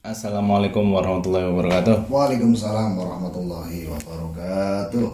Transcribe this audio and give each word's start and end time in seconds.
Assalamualaikum 0.00 0.88
warahmatullahi 0.96 1.44
wabarakatuh. 1.52 2.08
Waalaikumsalam 2.08 2.96
warahmatullahi 2.96 3.84
wabarakatuh. 3.84 5.08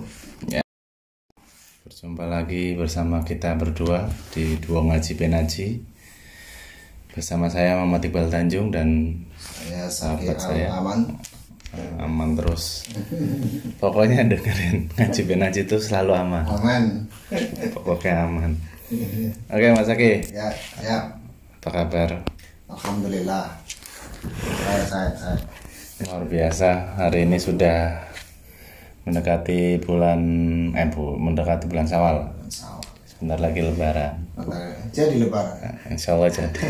Berjumpa 1.83 2.25
lagi 2.31 2.79
bersama 2.79 3.27
kita 3.27 3.59
berdua 3.59 4.07
di 4.31 4.63
Dua 4.63 4.87
Ngaji 4.87 5.13
Benaji. 5.19 5.83
Bersama 7.11 7.51
saya 7.51 7.83
Muhammad 7.83 8.07
Iqbal 8.07 8.31
Tanjung 8.31 8.71
dan 8.71 9.19
Saya 9.35 9.91
Sahabat 9.91 10.39
saya. 10.39 10.71
Aman. 10.79 11.19
eh, 11.75 11.99
aman 11.99 12.39
terus. 12.39 12.87
Pokoknya 13.83 14.23
dengerin 14.23 14.87
Ngaji 14.95 15.21
Benaji 15.27 15.67
itu 15.67 15.83
selalu 15.83 16.15
aman. 16.15 16.47
Aman. 16.47 16.85
Pokoknya 17.75 18.23
aman. 18.23 18.55
Oke 19.51 19.67
Mas 19.75 19.91
Aki, 19.91 20.31
Ya, 20.31 20.55
ya. 20.79 21.24
Apa 21.65 21.81
kabar? 21.81 22.21
Alhamdulillah. 22.69 23.49
Saya, 24.69 24.85
saya, 24.85 25.11
saya. 25.17 25.41
Luar 26.05 26.29
biasa, 26.29 27.01
hari 27.01 27.25
ini 27.25 27.41
sudah 27.41 28.05
mendekati 29.09 29.81
bulan 29.81 30.21
eh 30.77 30.85
bu, 30.93 31.17
mendekati 31.17 31.65
bulan. 31.65 31.89
Sawah. 31.89 32.29
Sebentar 33.09 33.41
lagi 33.41 33.65
lebaran. 33.65 34.29
Jadi 34.93 35.25
lebaran. 35.25 35.57
Nah, 35.57 35.89
Insya 35.89 36.13
Allah 36.13 36.29
jadi. 36.29 36.61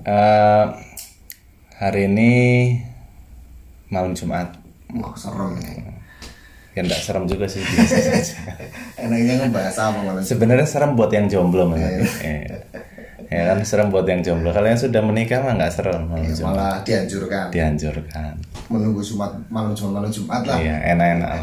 Eh, 0.00 0.66
hari 1.82 2.00
ini 2.06 2.32
malam 3.90 4.14
Jumat. 4.14 4.54
Wah, 4.94 5.12
serem 5.18 5.58
ini. 5.58 5.99
Ya 6.70 6.80
enggak 6.80 7.00
serem 7.00 7.24
juga 7.24 7.44
sih 7.44 7.58
biasa 7.60 7.96
saja. 7.98 8.34
Enaknya 9.02 9.42
ngebahas 9.42 9.76
apa 9.80 9.98
malam 10.00 10.22
Sebenarnya 10.22 10.62
serem 10.62 10.94
buat 10.94 11.10
yang 11.10 11.26
jomblo 11.26 11.66
mas. 11.66 11.82
Eh, 12.20 12.46
Ya 13.26 13.46
kan 13.46 13.62
serem 13.62 13.88
buat 13.88 14.02
yang 14.04 14.20
jomblo. 14.20 14.50
Kalau 14.50 14.66
yang 14.66 14.74
sudah 14.76 14.98
menikah 15.00 15.38
mah 15.38 15.54
nggak 15.54 15.70
serem 15.70 16.02
malam 16.04 16.18
Ya, 16.20 16.34
malah 16.40 16.82
dianjurkan 16.82 17.46
Dianjurkan. 17.48 18.34
menunggu 18.66 18.98
Jumat 19.00 19.30
malam 19.46 19.70
Jumat 19.70 19.92
malam 19.96 20.10
Jumat 20.10 20.42
lah. 20.42 20.58
Iya 20.58 20.74
enak-enak. 20.90 21.30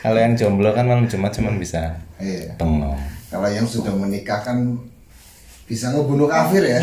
Kalau 0.00 0.14
yang 0.16 0.34
jomblo 0.34 0.70
kan 0.70 0.86
malam 0.86 1.04
Jumat 1.04 1.30
cuma 1.30 1.50
bisa 1.52 1.90
Iya. 2.18 2.54
bengong. 2.54 2.98
Kalau 3.28 3.46
yang 3.46 3.66
sudah 3.66 3.90
menikah 3.92 4.38
kan 4.40 4.78
bisa 5.64 5.90
ngebunuh 5.90 6.26
kafir 6.26 6.64
ya 6.64 6.80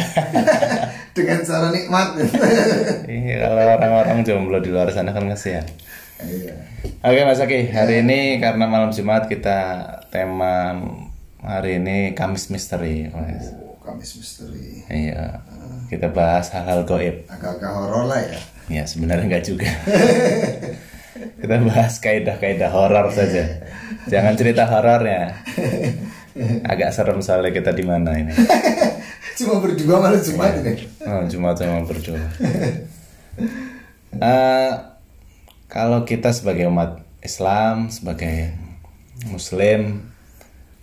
dengan 1.16 1.40
cara 1.42 1.72
nikmat. 1.72 2.08
Iya 3.06 3.36
kalau 3.42 3.64
orang-orang 3.74 4.20
jomblo 4.22 4.58
di 4.60 4.70
luar 4.70 4.88
sana 4.90 5.10
kan 5.10 5.26
kesian. 5.26 5.64
Iya. 6.22 6.56
Oke 7.04 7.22
Mas 7.28 7.44
Aki, 7.44 7.76
hari 7.76 8.02
ini 8.06 8.40
karena 8.40 8.66
malam 8.72 8.90
Jumat 8.96 9.28
kita 9.28 9.84
tema 10.08 10.80
hari 11.44 11.84
ini 11.84 12.16
Kamis 12.16 12.48
Misteri. 12.48 13.12
Mas. 13.12 13.52
Oh, 13.52 13.76
Kamis 13.84 14.16
misteri. 14.18 14.82
Iya, 14.88 15.44
kita 15.92 16.10
bahas 16.10 16.50
hal-hal 16.56 16.88
goib. 16.88 17.28
Agak-agak 17.28 17.72
horor 17.76 18.08
lah 18.08 18.22
ya. 18.24 18.40
Ya 18.72 18.84
sebenarnya 18.88 19.28
enggak 19.28 19.46
juga. 19.46 19.70
kita 21.44 21.56
bahas 21.62 22.00
kaidah-kaidah 22.02 22.72
horor 22.72 23.12
saja. 23.12 23.62
Jangan 24.10 24.34
cerita 24.40 24.66
horornya. 24.66 25.36
Agak 26.66 26.92
serem 26.96 27.20
soalnya 27.22 27.52
kita 27.54 27.72
di 27.76 27.84
mana 27.86 28.16
ini. 28.18 28.34
Cuma 29.38 29.60
berdua 29.60 30.00
malam 30.00 30.20
Jumat 30.24 30.64
ini. 30.64 30.88
Oh, 31.04 31.24
Jumat 31.28 31.60
sama 31.60 31.84
berdua. 31.84 32.24
Eh, 34.16 34.72
kalau 35.76 36.08
kita 36.08 36.32
sebagai 36.32 36.72
umat 36.72 37.04
Islam, 37.20 37.92
sebagai 37.92 38.56
Muslim, 39.28 40.08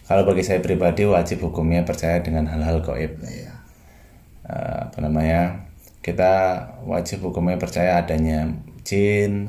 kalau 0.05 0.29
bagi 0.29 0.45
saya 0.45 0.61
pribadi 0.61 1.09
wajib 1.09 1.49
hukumnya 1.49 1.81
percaya 1.89 2.21
dengan 2.21 2.45
hal-hal 2.45 2.85
goib. 2.85 3.17
Iya. 3.25 3.57
Eh, 4.45 4.79
apa 4.93 4.99
namanya? 5.01 5.65
Kita 6.05 6.61
wajib 6.85 7.25
hukumnya 7.25 7.57
percaya 7.57 8.05
adanya 8.05 8.53
jin, 8.85 9.49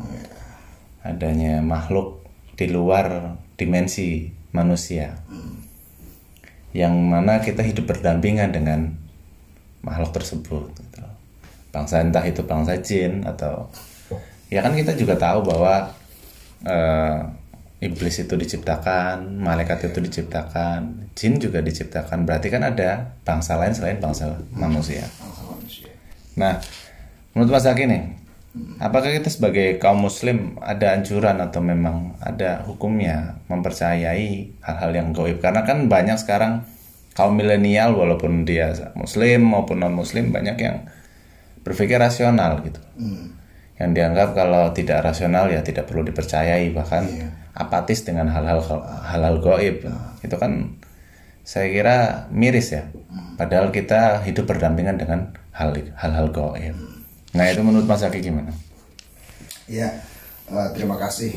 adanya 1.04 1.60
makhluk 1.60 2.24
di 2.56 2.72
luar 2.72 3.36
dimensi 3.60 4.32
manusia, 4.56 5.18
yang 6.72 6.94
mana 7.04 7.44
kita 7.44 7.66
hidup 7.66 7.90
berdampingan 7.92 8.56
dengan 8.56 8.96
makhluk 9.84 10.16
tersebut. 10.16 10.72
gitu. 10.72 11.04
Bangsa 11.74 12.00
entah 12.00 12.24
itu 12.24 12.46
bangsa 12.46 12.78
jin 12.80 13.26
atau 13.26 13.68
ya 14.48 14.60
kan 14.64 14.74
kita 14.76 14.96
juga 14.96 15.16
tahu 15.16 15.46
bahwa 15.46 15.94
eh, 16.64 17.20
iblis 17.84 18.16
itu 18.24 18.34
diciptakan, 18.40 19.44
malaikat 19.44 19.92
itu 19.92 20.00
diciptakan, 20.00 21.12
jin 21.12 21.36
juga 21.36 21.60
diciptakan. 21.60 22.24
Berarti 22.24 22.48
kan 22.48 22.64
ada 22.64 23.20
bangsa 23.28 23.60
lain 23.60 23.76
selain 23.76 24.00
bangsa 24.00 24.40
manusia. 24.56 25.04
Nah, 26.40 26.64
menurut 27.36 27.52
Mas 27.52 27.68
Aki 27.68 27.84
nih, 27.86 28.04
apakah 28.80 29.12
kita 29.12 29.28
sebagai 29.28 29.78
kaum 29.78 30.00
muslim 30.00 30.56
ada 30.64 30.96
anjuran 30.96 31.38
atau 31.44 31.60
memang 31.60 32.16
ada 32.24 32.64
hukumnya 32.64 33.44
mempercayai 33.52 34.64
hal-hal 34.64 34.92
yang 34.96 35.12
gaib? 35.12 35.44
Karena 35.44 35.68
kan 35.68 35.92
banyak 35.92 36.16
sekarang 36.18 36.64
kaum 37.14 37.38
milenial 37.38 37.94
walaupun 37.94 38.48
dia 38.48 38.74
muslim 38.98 39.46
maupun 39.46 39.84
non 39.84 39.94
muslim 39.94 40.34
banyak 40.34 40.58
yang 40.58 40.88
berpikir 41.62 42.02
rasional 42.02 42.64
gitu. 42.66 42.82
Yang 43.78 43.92
dianggap 43.98 44.30
kalau 44.38 44.70
tidak 44.72 45.02
rasional 45.02 45.50
ya 45.50 45.66
tidak 45.66 45.90
perlu 45.90 46.06
dipercayai 46.06 46.70
bahkan 46.72 47.10
apatis 47.54 48.06
dengan 48.06 48.30
hal-hal 48.30 48.62
hal-hal 49.06 49.38
gaib. 49.42 49.86
Itu 50.22 50.36
kan 50.38 50.78
saya 51.44 51.68
kira 51.70 51.98
miris 52.32 52.74
ya. 52.74 52.88
Padahal 53.36 53.74
kita 53.74 54.24
hidup 54.24 54.46
berdampingan 54.48 54.96
dengan 55.02 55.34
hal 55.52 55.74
hal-hal 55.98 56.30
gaib. 56.32 56.78
Nah, 57.34 57.46
itu 57.50 57.62
menurut 57.66 57.90
Mas 57.90 58.06
Aki 58.06 58.22
gimana? 58.22 58.54
Ya, 59.66 59.90
eh, 60.50 60.70
terima 60.78 61.02
kasih. 61.02 61.34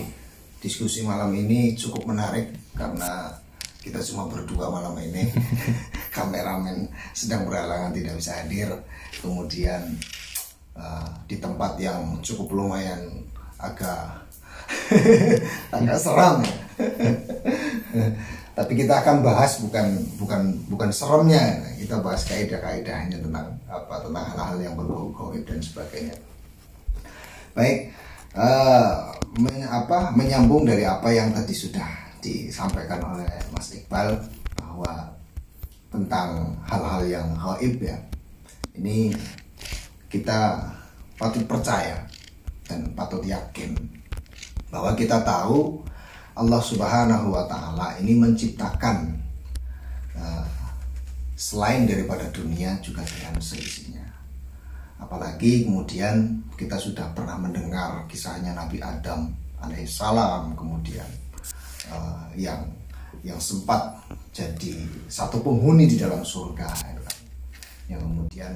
Diskusi 0.61 1.01
malam 1.01 1.33
ini 1.33 1.73
cukup 1.73 2.05
menarik 2.13 2.53
karena 2.77 3.33
kita 3.81 4.03
cuma 4.03 4.29
berdua 4.29 4.69
malam 4.69 4.93
ini. 5.01 5.33
Kameramen 6.17 6.91
sedang 7.17 7.49
berhalangan 7.49 7.97
tidak 7.97 8.19
bisa 8.21 8.37
hadir. 8.37 8.69
Kemudian 9.25 9.97
eh, 10.77 11.09
di 11.27 11.37
tempat 11.41 11.81
yang 11.81 12.21
cukup 12.23 12.53
lumayan 12.53 13.01
agak 13.57 14.23
agak 15.77 15.99
seram 15.99 16.45
ya. 16.45 16.57
Tapi 18.57 18.73
kita 18.73 19.05
akan 19.05 19.21
bahas 19.21 19.61
bukan 19.61 20.01
bukan 20.17 20.43
bukan 20.73 20.89
seremnya, 20.89 21.61
kita 21.77 22.01
bahas 22.01 22.25
kaidah-kaidahnya 22.25 23.21
tentang 23.21 23.53
apa 23.69 24.01
tentang 24.01 24.25
hal-hal 24.33 24.57
yang 24.57 24.75
berbau 24.81 25.13
gaib 25.13 25.45
dan 25.45 25.61
sebagainya. 25.61 26.17
Baik, 27.53 27.93
eh, 28.33 28.93
men- 29.37 29.69
apa 29.69 30.09
menyambung 30.17 30.65
dari 30.65 30.89
apa 30.89 31.13
yang 31.13 31.37
tadi 31.37 31.53
sudah 31.53 31.85
disampaikan 32.25 33.05
oleh 33.05 33.29
Mas 33.53 33.77
Iqbal 33.77 34.25
bahwa 34.57 35.13
tentang 35.93 36.57
hal-hal 36.65 37.03
yang 37.05 37.29
gaib 37.37 37.77
ya. 37.85 38.01
Ini 38.73 39.13
kita 40.17 40.65
patut 41.21 41.45
percaya 41.45 42.01
dan 42.65 42.89
patut 42.97 43.21
yakin 43.21 43.77
bahwa 44.73 44.97
kita 44.97 45.21
tahu 45.21 45.85
Allah 46.37 46.61
Subhanahu 46.61 47.33
wa 47.33 47.45
taala 47.49 47.97
ini 48.01 48.17
menciptakan 48.17 49.17
eh, 50.17 50.47
selain 51.37 51.85
daripada 51.85 52.29
dunia 52.33 52.77
juga 52.81 53.05
dengan 53.05 53.37
seisinya. 53.41 54.05
Apalagi 54.97 55.69
kemudian 55.69 56.41
kita 56.57 56.81
sudah 56.81 57.13
pernah 57.13 57.37
mendengar 57.37 58.09
kisahnya 58.09 58.57
Nabi 58.57 58.81
Adam 58.81 59.33
alaihissalam 59.61 60.57
kemudian 60.57 61.09
eh, 61.89 62.25
yang 62.37 62.65
yang 63.25 63.41
sempat 63.41 63.97
jadi 64.37 64.77
satu 65.09 65.41
penghuni 65.41 65.89
di 65.89 65.97
dalam 65.97 66.21
surga 66.21 66.69
gitu 66.85 67.03
kan. 67.03 67.17
yang 67.89 68.01
kemudian 68.05 68.53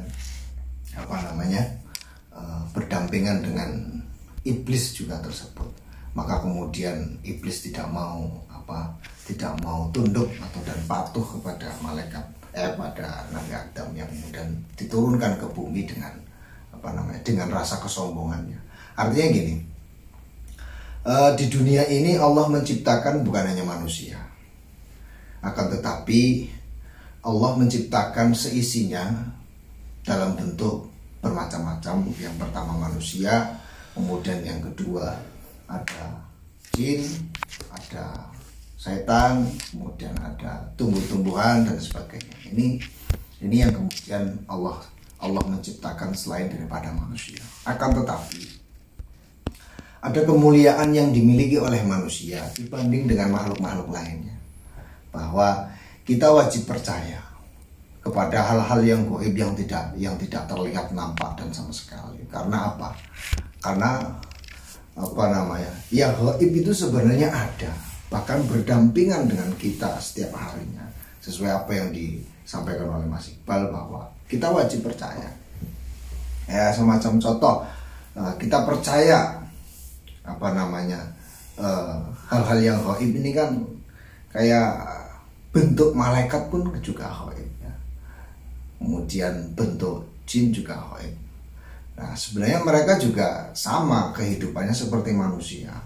apa 0.96 1.14
namanya 1.30 1.62
eh, 2.34 2.62
berdampingan 2.74 3.44
dengan 3.44 3.70
iblis 4.42 4.96
juga 4.96 5.20
tersebut. 5.20 5.68
Maka 6.10 6.42
kemudian 6.42 7.22
iblis 7.22 7.62
tidak 7.62 7.86
mau 7.86 8.26
apa 8.50 8.90
tidak 9.26 9.54
mau 9.62 9.86
tunduk 9.94 10.26
atau 10.42 10.60
dan 10.66 10.78
patuh 10.90 11.22
kepada 11.22 11.70
malaikat 11.78 12.24
eh 12.50 12.74
pada 12.74 13.30
Nabi 13.30 13.52
Adam 13.54 13.94
yang 13.94 14.10
kemudian 14.10 14.50
diturunkan 14.74 15.38
ke 15.38 15.46
bumi 15.54 15.86
dengan 15.86 16.10
apa 16.74 16.90
namanya 16.90 17.22
dengan 17.22 17.46
rasa 17.54 17.78
kesombongannya. 17.78 18.58
Artinya 18.98 19.28
gini 19.30 19.54
eh, 21.06 21.30
di 21.38 21.46
dunia 21.46 21.86
ini 21.86 22.18
Allah 22.18 22.50
menciptakan 22.50 23.22
bukan 23.22 23.54
hanya 23.54 23.62
manusia. 23.62 24.18
Akan 25.40 25.70
tetapi 25.72 26.50
Allah 27.22 27.52
menciptakan 27.56 28.34
seisinya 28.34 29.30
dalam 30.10 30.34
bentuk 30.34 30.90
bermacam-macam 31.22 32.10
yang 32.18 32.34
pertama 32.34 32.74
manusia 32.90 33.54
kemudian 33.94 34.42
yang 34.42 34.58
kedua 34.58 35.14
ada 35.70 36.18
jin 36.74 37.06
ada 37.70 38.30
setan, 38.80 39.44
kemudian 39.68 40.16
ada 40.16 40.64
tumbuh-tumbuhan 40.80 41.68
dan 41.68 41.76
sebagainya. 41.76 42.32
Ini 42.48 42.80
ini 43.44 43.56
yang 43.60 43.76
kemudian 43.76 44.40
Allah 44.48 44.80
Allah 45.20 45.44
menciptakan 45.44 46.16
selain 46.16 46.48
daripada 46.48 46.88
manusia. 46.96 47.44
Akan 47.68 47.92
tetapi 47.92 48.40
ada 50.00 50.20
kemuliaan 50.24 50.96
yang 50.96 51.12
dimiliki 51.12 51.60
oleh 51.60 51.84
manusia 51.84 52.40
dibanding 52.56 53.04
dengan 53.04 53.36
makhluk-makhluk 53.36 53.92
lainnya. 53.92 54.32
Bahwa 55.12 55.68
kita 56.08 56.32
wajib 56.32 56.64
percaya 56.64 57.20
kepada 58.10 58.42
hal-hal 58.42 58.80
yang 58.82 59.02
goib 59.06 59.30
yang 59.38 59.54
tidak 59.54 59.94
yang 59.94 60.18
tidak 60.18 60.42
terlihat 60.50 60.90
nampak 60.90 61.30
dan 61.38 61.46
sama 61.54 61.70
sekali. 61.70 62.18
Karena 62.26 62.74
apa? 62.74 62.90
Karena 63.62 64.02
apa 64.98 65.24
namanya? 65.30 65.70
Ya 65.94 66.10
goib 66.18 66.50
itu 66.50 66.74
sebenarnya 66.74 67.30
ada, 67.30 67.70
bahkan 68.10 68.42
berdampingan 68.50 69.30
dengan 69.30 69.54
kita 69.54 69.94
setiap 70.02 70.34
harinya. 70.34 70.82
Sesuai 71.22 71.54
apa 71.54 71.70
yang 71.70 71.94
disampaikan 71.94 72.90
oleh 72.90 73.06
Mas 73.06 73.30
Iqbal 73.30 73.70
bahwa 73.70 74.10
kita 74.26 74.50
wajib 74.50 74.82
percaya. 74.82 75.30
Ya 76.50 76.74
semacam 76.74 77.22
contoh 77.22 77.62
eh, 78.18 78.34
kita 78.42 78.66
percaya 78.66 79.38
apa 80.26 80.48
namanya 80.50 80.98
eh, 81.54 81.96
hal-hal 82.26 82.58
yang 82.58 82.78
goib 82.82 83.14
ini 83.14 83.30
kan 83.30 83.54
kayak 84.34 84.98
bentuk 85.54 85.94
malaikat 85.94 86.50
pun 86.50 86.66
juga. 86.82 87.06
Kemudian 88.80 89.52
bentuk 89.52 90.24
jin 90.24 90.48
juga 90.50 90.80
goib. 90.80 91.12
Nah 92.00 92.16
sebenarnya 92.16 92.64
mereka 92.64 92.96
juga 92.96 93.52
sama 93.52 94.08
kehidupannya 94.16 94.72
seperti 94.72 95.12
manusia. 95.12 95.76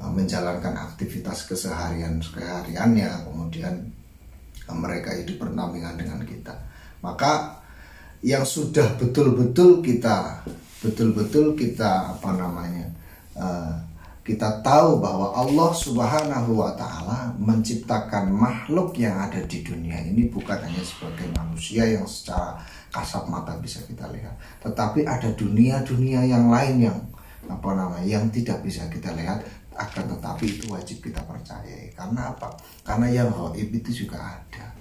Eh, 0.00 0.10
menjalankan 0.10 0.74
aktivitas 0.74 1.44
keseharian 1.44 2.18
kesehariannya. 2.18 3.28
Kemudian 3.28 3.74
mereka 4.72 5.12
hidup 5.12 5.44
berdampingan 5.44 6.00
dengan 6.00 6.24
kita. 6.24 6.56
Maka 7.04 7.60
yang 8.24 8.48
sudah 8.48 8.96
betul-betul 8.96 9.84
kita 9.84 10.40
betul-betul 10.80 11.56
kita 11.56 12.16
apa 12.16 12.30
namanya 12.36 12.84
uh, 13.36 13.72
kita 14.24 14.64
tahu 14.64 15.04
bahwa 15.04 15.36
Allah 15.36 15.70
Subhanahu 15.76 16.56
wa 16.56 16.72
taala 16.72 17.28
menciptakan 17.36 18.32
makhluk 18.32 18.96
yang 18.96 19.20
ada 19.20 19.44
di 19.44 19.60
dunia 19.60 20.00
ini 20.00 20.32
bukan 20.32 20.64
hanya 20.64 20.80
sebagai 20.80 21.28
manusia 21.36 21.84
yang 21.84 22.08
secara 22.08 22.56
kasat 22.88 23.28
mata 23.28 23.52
bisa 23.60 23.84
kita 23.84 24.08
lihat, 24.08 24.32
tetapi 24.64 25.04
ada 25.04 25.28
dunia-dunia 25.36 26.24
yang 26.24 26.48
lain 26.48 26.88
yang 26.88 26.98
apa 27.44 27.70
namanya 27.76 28.08
yang 28.08 28.24
tidak 28.32 28.64
bisa 28.64 28.88
kita 28.88 29.12
lihat 29.12 29.44
akan 29.76 30.16
tetapi 30.16 30.44
itu 30.56 30.72
wajib 30.72 31.04
kita 31.04 31.20
percayai 31.28 31.92
karena 31.92 32.32
apa? 32.32 32.48
Karena 32.80 33.06
yang 33.12 33.28
gaib 33.28 33.68
itu 33.76 34.06
juga 34.06 34.40
ada. 34.40 34.72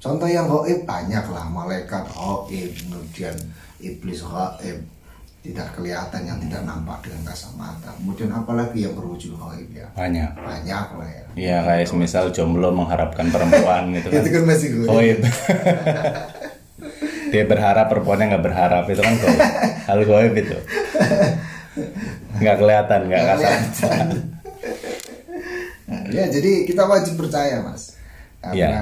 Contoh 0.00 0.26
yang 0.26 0.50
gaib 0.50 0.82
banyak 0.82 1.24
lah, 1.30 1.46
malaikat 1.46 2.08
gaib, 2.10 2.72
kemudian 2.74 3.36
iblis 3.78 4.24
gaib, 4.24 4.82
tidak 5.40 5.72
kelihatan 5.72 6.20
yang 6.22 6.36
tidak 6.36 6.62
nampak 6.62 7.00
dengan 7.00 7.32
kasat 7.32 7.52
mata. 7.56 7.88
Kemudian 7.96 8.28
apalagi 8.28 8.84
yang 8.84 8.92
berwujud 8.92 9.34
gaib 9.34 9.70
ya? 9.72 9.88
Banyak. 9.96 10.30
Banyak 10.36 10.86
lah 11.00 11.08
ya. 11.08 11.24
Iya 11.32 11.56
kayak 11.64 11.88
misal 11.96 12.28
jomblo 12.28 12.68
mengharapkan 12.70 13.24
perempuan 13.28 13.88
gitu 13.96 14.12
kan. 14.12 14.20
Itu 14.20 14.30
kan 14.36 14.42
masih 14.44 14.68
gaib. 14.76 14.88
Goib. 14.88 15.18
Dia 17.30 17.46
berharap 17.46 17.86
perempuannya 17.88 18.36
nggak 18.36 18.44
berharap 18.44 18.84
itu 18.86 19.00
kan 19.00 19.14
goib. 19.16 19.40
Hal 19.88 20.00
goib 20.04 20.34
itu. 20.36 20.56
Nggak 22.36 22.56
kelihatan, 22.58 23.00
nggak 23.08 23.22
kasar. 23.24 23.40
kelihatan. 23.40 24.06
Nah, 25.88 26.02
ya 26.16 26.24
jadi 26.28 26.64
kita 26.64 26.82
wajib 26.84 27.16
percaya 27.16 27.60
mas 27.62 27.96
karena 28.40 28.56
Ya. 28.56 28.80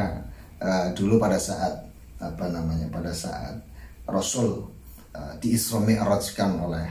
eh, 0.59 0.87
dulu 0.95 1.19
pada 1.19 1.39
saat 1.39 1.87
apa 2.19 2.45
namanya 2.51 2.87
pada 2.91 3.11
saat 3.11 3.55
Rasul 4.05 4.67
uh, 5.19 5.35
diisra 5.43 5.83
mi'rajkan 5.83 6.55
oleh 6.63 6.87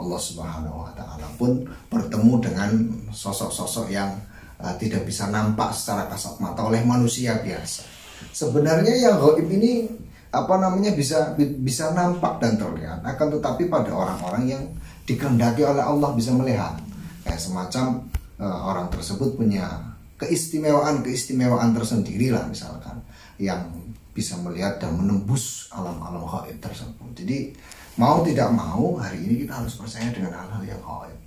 Allah 0.00 0.20
Subhanahu 0.20 0.76
Wa 0.88 0.92
Taala 0.96 1.28
pun 1.36 1.62
bertemu 1.92 2.34
dengan 2.40 2.70
sosok-sosok 3.12 3.92
yang 3.92 4.08
eh, 4.56 4.74
tidak 4.80 5.04
bisa 5.04 5.28
nampak 5.28 5.76
secara 5.76 6.08
kasat 6.08 6.40
mata 6.40 6.64
oleh 6.64 6.80
manusia 6.80 7.36
biasa. 7.36 7.84
Sebenarnya 8.32 8.96
yang 8.96 9.20
gaib 9.20 9.44
ini 9.44 9.84
apa 10.30 10.56
namanya 10.56 10.94
bisa 10.94 11.36
bi- 11.36 11.58
bisa 11.58 11.92
nampak 11.92 12.38
dan 12.40 12.56
terlihat 12.56 13.02
akan 13.02 13.28
tetapi 13.38 13.66
pada 13.66 13.90
orang-orang 13.92 14.44
yang 14.48 14.62
dikehendaki 15.04 15.66
oleh 15.66 15.82
Allah 15.82 16.14
bisa 16.14 16.30
melihat 16.32 16.80
kayak 17.26 17.40
semacam 17.42 18.06
eh, 18.40 18.60
orang 18.64 18.88
tersebut 18.88 19.36
punya 19.36 19.68
keistimewaan 20.16 21.04
keistimewaan 21.04 21.76
tersendiri 21.76 22.32
lah 22.32 22.46
misalkan 22.46 23.02
yang 23.40 23.68
bisa 24.20 24.36
melihat 24.44 24.76
dan 24.76 24.92
menembus 24.92 25.72
alam-alam 25.72 26.20
gaib 26.28 26.60
tersebut. 26.60 27.08
Jadi 27.16 27.56
mau 27.96 28.20
tidak 28.20 28.52
mau 28.52 29.00
hari 29.00 29.24
ini 29.24 29.34
kita 29.48 29.64
harus 29.64 29.80
percaya 29.80 30.12
dengan 30.12 30.36
hal-hal 30.36 30.60
yang 30.68 30.82
gaib. 30.84 31.18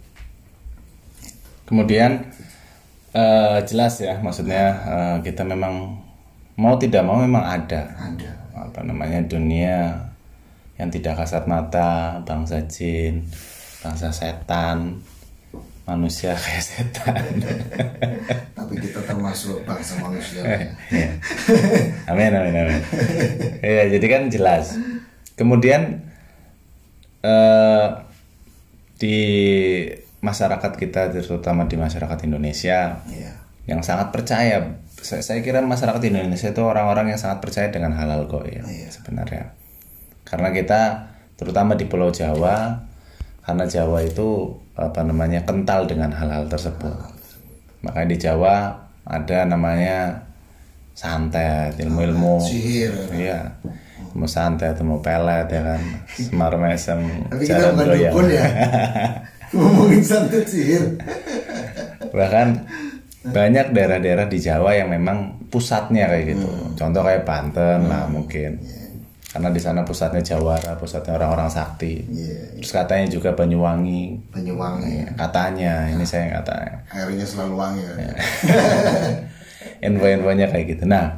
Kemudian 1.65 2.29
eh, 3.17 3.57
jelas 3.65 3.97
ya, 3.97 4.21
maksudnya 4.21 4.65
eh, 4.85 5.17
kita 5.25 5.41
memang 5.41 5.97
mau 6.53 6.77
tidak 6.77 7.01
mau 7.01 7.17
memang 7.17 7.41
ada. 7.41 7.89
Ada. 7.97 8.31
Apa 8.53 8.85
namanya 8.85 9.25
dunia 9.25 9.97
yang 10.77 10.93
tidak 10.93 11.17
kasat 11.25 11.49
mata, 11.49 12.21
bangsa 12.21 12.61
jin, 12.69 13.25
bangsa 13.81 14.13
setan, 14.13 15.01
manusia 15.83 16.31
kayak 16.43 16.63
setan. 16.63 17.23
tapi 18.55 18.73
kita 18.79 19.03
termasuk 19.03 19.67
bangsa 19.67 19.99
manusia 19.99 20.39
ya. 20.39 20.57
Iya. 20.95 21.09
amin 22.07 22.31
amin 22.31 22.55
amin. 22.55 22.81
Iya 23.59 23.83
jadi 23.99 24.05
kan 24.07 24.21
jelas. 24.31 24.79
Kemudian 25.35 25.99
eh, 27.19 27.87
di 28.95 29.17
masyarakat 30.23 30.71
kita 30.79 31.11
terutama 31.11 31.67
di 31.67 31.75
masyarakat 31.75 32.19
Indonesia 32.23 33.03
Iya. 33.11 33.31
yang 33.67 33.83
sangat 33.83 34.15
percaya. 34.15 34.79
Saya, 35.03 35.19
saya 35.19 35.39
kira 35.43 35.59
masyarakat 35.59 35.99
Indonesia 36.07 36.55
itu 36.55 36.63
orang-orang 36.63 37.11
yang 37.11 37.19
sangat 37.19 37.43
percaya 37.43 37.67
dengan 37.67 37.91
halal 37.91 38.23
goib 38.31 38.63
Iya. 38.63 38.87
sebenarnya. 38.87 39.51
Karena 40.23 40.55
kita 40.55 41.11
terutama 41.35 41.75
di 41.75 41.83
Pulau 41.83 42.07
Jawa 42.07 42.79
karena 43.43 43.67
Jawa 43.67 43.99
itu 43.99 44.55
apa 44.73 44.99
namanya 45.05 45.45
kental 45.45 45.85
dengan 45.85 46.09
hal-hal 46.09 46.49
tersebut. 46.49 46.93
Makanya 47.85 48.07
di 48.09 48.17
Jawa 48.17 48.55
ada 49.05 49.37
namanya 49.45 50.25
santet, 50.93 51.77
ilmu-ilmu 51.77 52.41
sihir 52.41 52.93
Iya. 53.13 53.59
Ilmu 54.13 54.25
santet, 54.29 54.77
ilmu 54.77 55.01
pelet 55.01 55.45
ya 55.49 55.61
kan. 55.61 55.81
Semar 56.17 56.53
mesem. 56.57 57.01
tapi 57.29 57.43
kita 57.45 57.73
bukan 57.73 57.87
dukun 57.97 58.27
ya 58.29 58.45
ngomongin 59.53 60.01
santet 60.01 60.45
sihir 60.49 60.97
Bahkan 62.09 62.47
banyak 63.29 63.71
daerah-daerah 63.73 64.27
di 64.27 64.37
Jawa 64.41 64.75
yang 64.75 64.89
memang 64.91 65.47
pusatnya 65.47 66.09
kayak 66.09 66.35
gitu. 66.35 66.49
Contoh 66.75 67.01
kayak 67.05 67.23
Banten 67.23 67.87
lah 67.87 68.05
mungkin. 68.09 68.57
Karena 69.33 69.49
di 69.49 69.57
sana 69.57 69.81
pusatnya 69.81 70.21
Jawara, 70.21 70.77
pusatnya 70.77 71.17
orang-orang 71.17 71.49
sakti. 71.49 72.05
Iya. 72.05 72.61
Terus 72.61 72.69
katanya 72.69 73.09
juga 73.09 73.33
Banyuwangi. 73.33 74.29
Banyuwangi 74.29 75.17
Katanya, 75.17 75.89
ini 75.89 76.05
saya 76.05 76.29
yang 76.29 76.45
katanya. 76.45 76.77
airnya 76.93 77.25
selalu 77.25 77.53
wangi 77.57 77.81
ya. 77.81 77.93
Info-infonya 79.89 80.53
kayak 80.53 80.65
gitu. 80.77 80.83
Nah, 80.85 81.17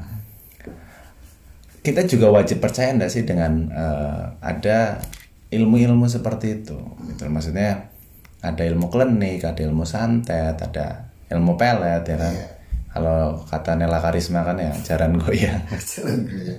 kita 1.83 2.07
juga 2.07 2.31
wajib 2.31 2.63
percaya 2.63 2.95
enggak 2.95 3.11
sih 3.11 3.27
dengan 3.27 3.67
eh, 3.67 4.23
ada 4.39 5.03
ilmu-ilmu 5.51 6.07
seperti 6.07 6.63
itu. 6.63 6.79
Gitu. 7.11 7.27
Maksudnya 7.27 7.91
ada 8.39 8.63
ilmu 8.63 8.87
klinik, 8.87 9.43
ada 9.43 9.59
ilmu 9.59 9.83
santet, 9.83 10.55
ada 10.55 11.11
ilmu 11.35 11.59
pelet 11.59 12.07
ya 12.07 12.15
kan. 12.15 12.31
Iya. 12.31 12.47
Kalau 12.95 13.43
kata 13.43 13.75
Nela 13.75 13.99
Karisma 13.99 14.47
kan 14.47 14.55
ya 14.55 14.71
jaran 14.87 15.19
goyang. 15.19 15.59
Jalan 15.91 16.31
ya. 16.31 16.55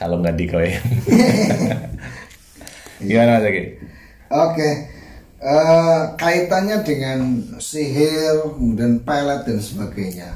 Kalau 0.00 0.24
nggak 0.24 0.36
digoyang. 0.40 0.86
Gimana 3.08 3.44
Mas? 3.44 3.76
Oke, 4.30 4.70
Eh, 5.40 6.00
kaitannya 6.20 6.84
dengan 6.84 7.40
sihir, 7.56 8.44
kemudian 8.44 9.00
pelet 9.00 9.40
dan 9.48 9.56
sebagainya. 9.56 10.28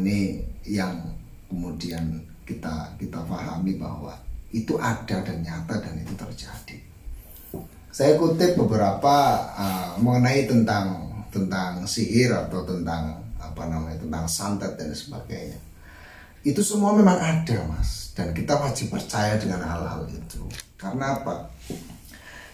Ini 0.00 0.40
yang 0.64 1.04
kemudian 1.52 2.24
kita 2.48 2.96
kita 2.96 3.20
pahami 3.28 3.76
bahwa 3.76 4.16
itu 4.48 4.80
ada 4.80 5.20
dan 5.20 5.44
nyata 5.44 5.84
dan 5.84 6.00
itu 6.00 6.16
terjadi. 6.16 6.80
Saya 7.92 8.16
kutip 8.16 8.56
beberapa 8.56 9.36
eh, 9.52 10.00
mengenai 10.00 10.48
tentang 10.48 11.12
tentang 11.28 11.84
sihir 11.84 12.32
atau 12.32 12.64
tentang 12.64 13.20
apa 13.36 13.68
namanya 13.68 14.00
tentang 14.00 14.24
santet 14.24 14.80
dan 14.80 14.96
sebagainya. 14.96 15.60
Itu 16.48 16.64
semua 16.64 16.96
memang 16.96 17.20
ada 17.20 17.60
mas 17.68 18.16
dan 18.16 18.32
kita 18.32 18.56
wajib 18.56 18.88
percaya 18.88 19.36
dengan 19.36 19.60
hal-hal 19.60 20.08
itu. 20.08 20.40
Karena 20.80 21.20
apa? 21.20 21.52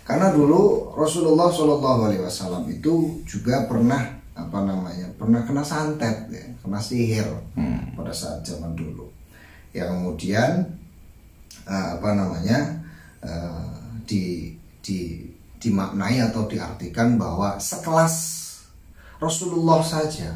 Karena 0.02 0.34
dulu 0.34 0.90
Rasulullah 0.98 1.48
Shallallahu 1.48 2.10
Alaihi 2.10 2.26
Wasallam 2.26 2.66
itu 2.66 3.22
juga 3.22 3.70
pernah 3.70 4.02
apa 4.34 4.66
namanya 4.66 5.06
pernah 5.14 5.46
kena 5.46 5.62
santet 5.62 6.26
ya, 6.26 6.44
kena 6.58 6.82
sihir 6.82 7.24
pada 7.94 8.10
saat 8.10 8.42
zaman 8.42 8.74
dulu. 8.74 9.06
Yang 9.70 9.94
kemudian 9.94 10.50
eh, 11.70 11.88
apa 11.94 12.10
namanya 12.18 12.82
eh, 13.22 13.70
di 14.02 14.52
di 14.82 15.22
dimaknai 15.62 16.20
atau 16.20 16.44
diartikan 16.44 17.16
bahwa 17.16 17.56
sekelas 17.56 18.43
Rasulullah 19.22 19.80
saja. 19.80 20.34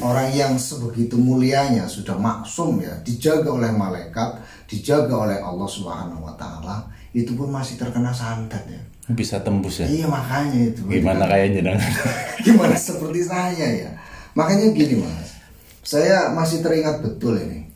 Orang 0.00 0.32
yang 0.32 0.56
sebegitu 0.56 1.20
mulianya 1.20 1.84
sudah 1.84 2.16
maksum 2.16 2.80
ya 2.80 2.90
dijaga 3.04 3.52
oleh 3.52 3.70
malaikat 3.70 4.40
dijaga 4.64 5.28
oleh 5.28 5.38
Allah 5.38 5.68
Subhanahu 5.68 6.24
Wa 6.24 6.34
Taala 6.40 6.76
itu 7.12 7.36
pun 7.36 7.52
masih 7.52 7.76
terkena 7.76 8.10
santet 8.10 8.64
ya. 8.66 8.82
Bisa 9.12 9.44
tembus 9.44 9.84
ya? 9.84 9.86
Iya 9.86 10.06
makanya 10.08 10.72
itu. 10.72 10.80
Gimana 10.88 11.28
kayak 11.28 11.48
jenengan 11.60 11.92
gimana 12.46 12.76
seperti 12.76 13.20
saya 13.20 13.66
ya? 13.68 13.90
Makanya 14.32 14.72
gini 14.72 15.04
mas. 15.04 15.36
Saya 15.84 16.32
masih 16.32 16.64
teringat 16.64 17.04
betul 17.04 17.36
ini. 17.36 17.68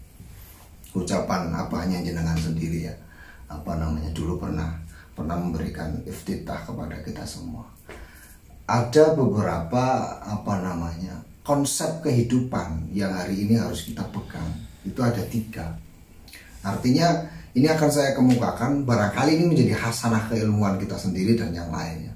Ucapan 0.96 1.52
apanya 1.52 2.00
jenengan 2.00 2.38
sendiri 2.40 2.88
ya? 2.88 2.94
Apa 3.52 3.76
namanya? 3.76 4.08
Dulu 4.16 4.40
pernah 4.40 4.72
pernah 5.12 5.36
memberikan 5.36 6.00
iftitah 6.08 6.64
kepada 6.64 6.96
kita 7.04 7.24
semua 7.28 7.75
ada 8.66 9.14
beberapa 9.14 10.18
apa 10.26 10.54
namanya 10.58 11.22
konsep 11.46 12.02
kehidupan 12.02 12.90
yang 12.90 13.14
hari 13.14 13.46
ini 13.46 13.54
harus 13.54 13.86
kita 13.86 14.02
pegang. 14.10 14.50
Itu 14.82 14.98
ada 15.02 15.22
tiga. 15.30 15.70
Artinya 16.66 17.22
ini 17.54 17.70
akan 17.70 17.90
saya 17.90 18.10
kemukakan 18.18 18.82
barangkali 18.82 19.38
ini 19.38 19.44
menjadi 19.54 19.78
hasanah 19.78 20.26
keilmuan 20.26 20.82
kita 20.82 20.98
sendiri 20.98 21.38
dan 21.38 21.54
yang 21.54 21.70
lainnya. 21.70 22.10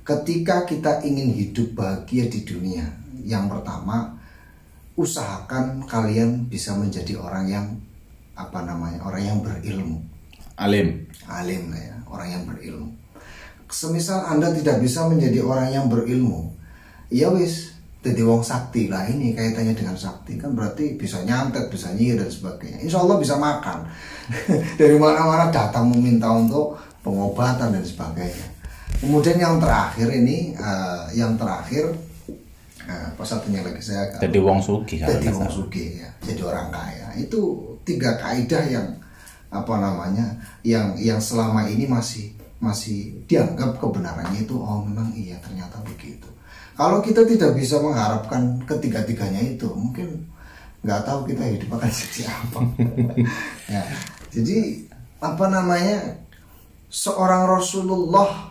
Ketika 0.00 0.64
kita 0.64 1.04
ingin 1.04 1.36
hidup 1.36 1.76
bahagia 1.76 2.32
di 2.32 2.48
dunia 2.48 2.88
yang 3.20 3.52
pertama 3.52 4.16
usahakan 4.96 5.84
kalian 5.84 6.48
bisa 6.48 6.72
menjadi 6.72 7.20
orang 7.20 7.44
yang 7.44 7.66
apa 8.32 8.64
namanya 8.64 9.04
orang 9.04 9.22
yang 9.22 9.38
berilmu. 9.44 10.00
Alim. 10.56 11.04
Alim 11.28 11.68
ya 11.76 12.00
orang 12.08 12.28
yang 12.32 12.42
berilmu 12.48 12.99
semisal 13.70 14.26
anda 14.26 14.50
tidak 14.50 14.82
bisa 14.82 15.06
menjadi 15.06 15.40
orang 15.46 15.70
yang 15.70 15.86
berilmu 15.86 16.50
ya 17.10 17.30
wis 17.30 17.70
jadi 18.00 18.24
wong 18.24 18.40
sakti. 18.40 18.88
Lah 18.88 19.04
ini 19.04 19.36
kaitannya 19.36 19.76
dengan 19.76 19.92
sakti. 19.92 20.40
Kan 20.40 20.56
berarti 20.56 20.96
bisa 20.96 21.20
nyantet 21.20 21.68
bisa 21.68 21.92
nyihir 21.92 22.16
dan 22.16 22.32
sebagainya. 22.32 22.80
Insya 22.80 23.04
Allah 23.04 23.16
bisa 23.20 23.36
makan. 23.36 23.84
Dari 24.80 24.96
mana-mana 24.96 25.52
datang 25.52 25.92
meminta 25.92 26.32
untuk 26.32 26.80
pengobatan 27.04 27.76
dan 27.76 27.84
sebagainya. 27.84 28.48
Kemudian 29.04 29.36
yang 29.36 29.60
terakhir 29.60 30.08
ini 30.16 30.56
eh, 30.56 31.04
yang 31.12 31.36
terakhir 31.36 31.92
eh, 32.88 33.04
apa 33.12 33.24
satunya 33.24 33.60
lagi? 33.60 33.84
Saya 33.84 34.16
jadi 34.16 34.40
wong 34.40 34.64
sugi 34.64 34.96
kalau 34.96 35.20
jadi 35.20 35.28
wong 35.36 35.50
sugih 35.52 35.88
ya. 36.00 36.08
Jadi 36.24 36.40
orang 36.40 36.72
kaya. 36.72 37.12
Itu 37.20 37.76
tiga 37.84 38.16
kaidah 38.16 38.64
yang 38.64 38.88
apa 39.50 39.74
namanya 39.76 40.40
yang 40.64 40.96
yang 40.96 41.20
selama 41.20 41.68
ini 41.68 41.84
masih 41.84 42.32
masih 42.60 43.24
dianggap 43.24 43.80
kebenarannya 43.80 44.44
itu 44.44 44.54
oh 44.54 44.84
memang 44.84 45.10
iya 45.16 45.40
ternyata 45.40 45.80
begitu 45.80 46.28
kalau 46.76 47.00
kita 47.00 47.24
tidak 47.24 47.56
bisa 47.56 47.80
mengharapkan 47.80 48.60
ketiga-tiganya 48.68 49.56
itu 49.56 49.68
mungkin 49.72 50.28
nggak 50.84 51.04
tahu 51.04 51.28
kita 51.28 51.44
hidup 51.44 51.76
akan 51.76 51.90
jadi 52.00 52.20
apa 52.28 52.60
ya 53.68 53.84
jadi 54.32 54.56
apa 55.20 55.44
namanya 55.48 55.98
seorang 56.88 57.48
Rasulullah 57.48 58.50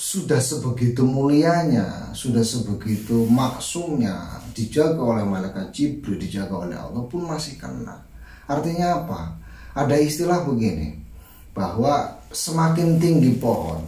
sudah 0.00 0.40
sebegitu 0.40 1.04
mulianya, 1.04 2.08
sudah 2.16 2.40
sebegitu 2.40 3.28
maksumnya, 3.28 4.40
dijaga 4.56 4.96
oleh 4.96 5.28
malaikat 5.28 5.68
Jibril, 5.76 6.16
dijaga 6.16 6.64
oleh 6.64 6.72
Allah 6.72 7.04
pun 7.04 7.28
masih 7.28 7.60
kena. 7.60 8.00
Artinya 8.48 9.04
apa? 9.04 9.36
Ada 9.76 10.00
istilah 10.00 10.48
begini, 10.48 10.96
bahwa 11.60 12.08
semakin 12.32 12.96
tinggi 12.96 13.36
pohon, 13.36 13.84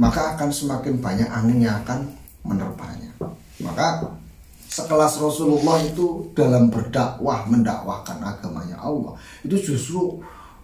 maka 0.00 0.32
akan 0.34 0.48
semakin 0.48 0.96
banyak 1.04 1.28
angin 1.28 1.68
yang 1.68 1.76
akan 1.84 2.08
menerpanya. 2.40 3.12
Maka 3.60 4.08
sekelas 4.72 5.20
Rasulullah 5.20 5.78
itu 5.84 6.32
dalam 6.32 6.72
berdakwah 6.72 7.46
mendakwahkan 7.46 8.18
agamanya 8.18 8.74
Allah 8.82 9.14
itu 9.46 9.54
justru 9.70 10.18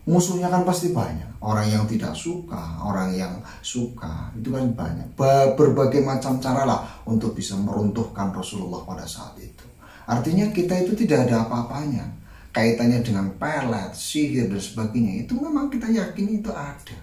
musuhnya 0.08 0.50
kan 0.50 0.66
pasti 0.66 0.90
banyak. 0.90 1.28
Orang 1.38 1.68
yang 1.70 1.84
tidak 1.86 2.16
suka 2.18 2.82
orang 2.82 3.14
yang 3.14 3.38
suka 3.62 4.34
itu 4.34 4.50
kan 4.50 4.66
banyak. 4.74 5.06
Ba- 5.14 5.54
berbagai 5.54 6.02
macam 6.02 6.40
cara 6.42 6.66
lah 6.66 6.80
untuk 7.06 7.36
bisa 7.36 7.54
meruntuhkan 7.54 8.34
Rasulullah 8.34 8.82
pada 8.82 9.06
saat 9.06 9.36
itu. 9.38 9.64
Artinya 10.10 10.50
kita 10.50 10.74
itu 10.82 10.98
tidak 11.06 11.30
ada 11.30 11.46
apa-apanya 11.46 12.19
kaitannya 12.50 13.02
dengan 13.02 13.30
pelet 13.38 13.94
sihir 13.94 14.50
dan 14.50 14.58
sebagainya 14.58 15.26
itu 15.26 15.38
memang 15.38 15.70
kita 15.70 15.86
yakin 15.86 16.42
itu 16.42 16.50
ada 16.50 16.98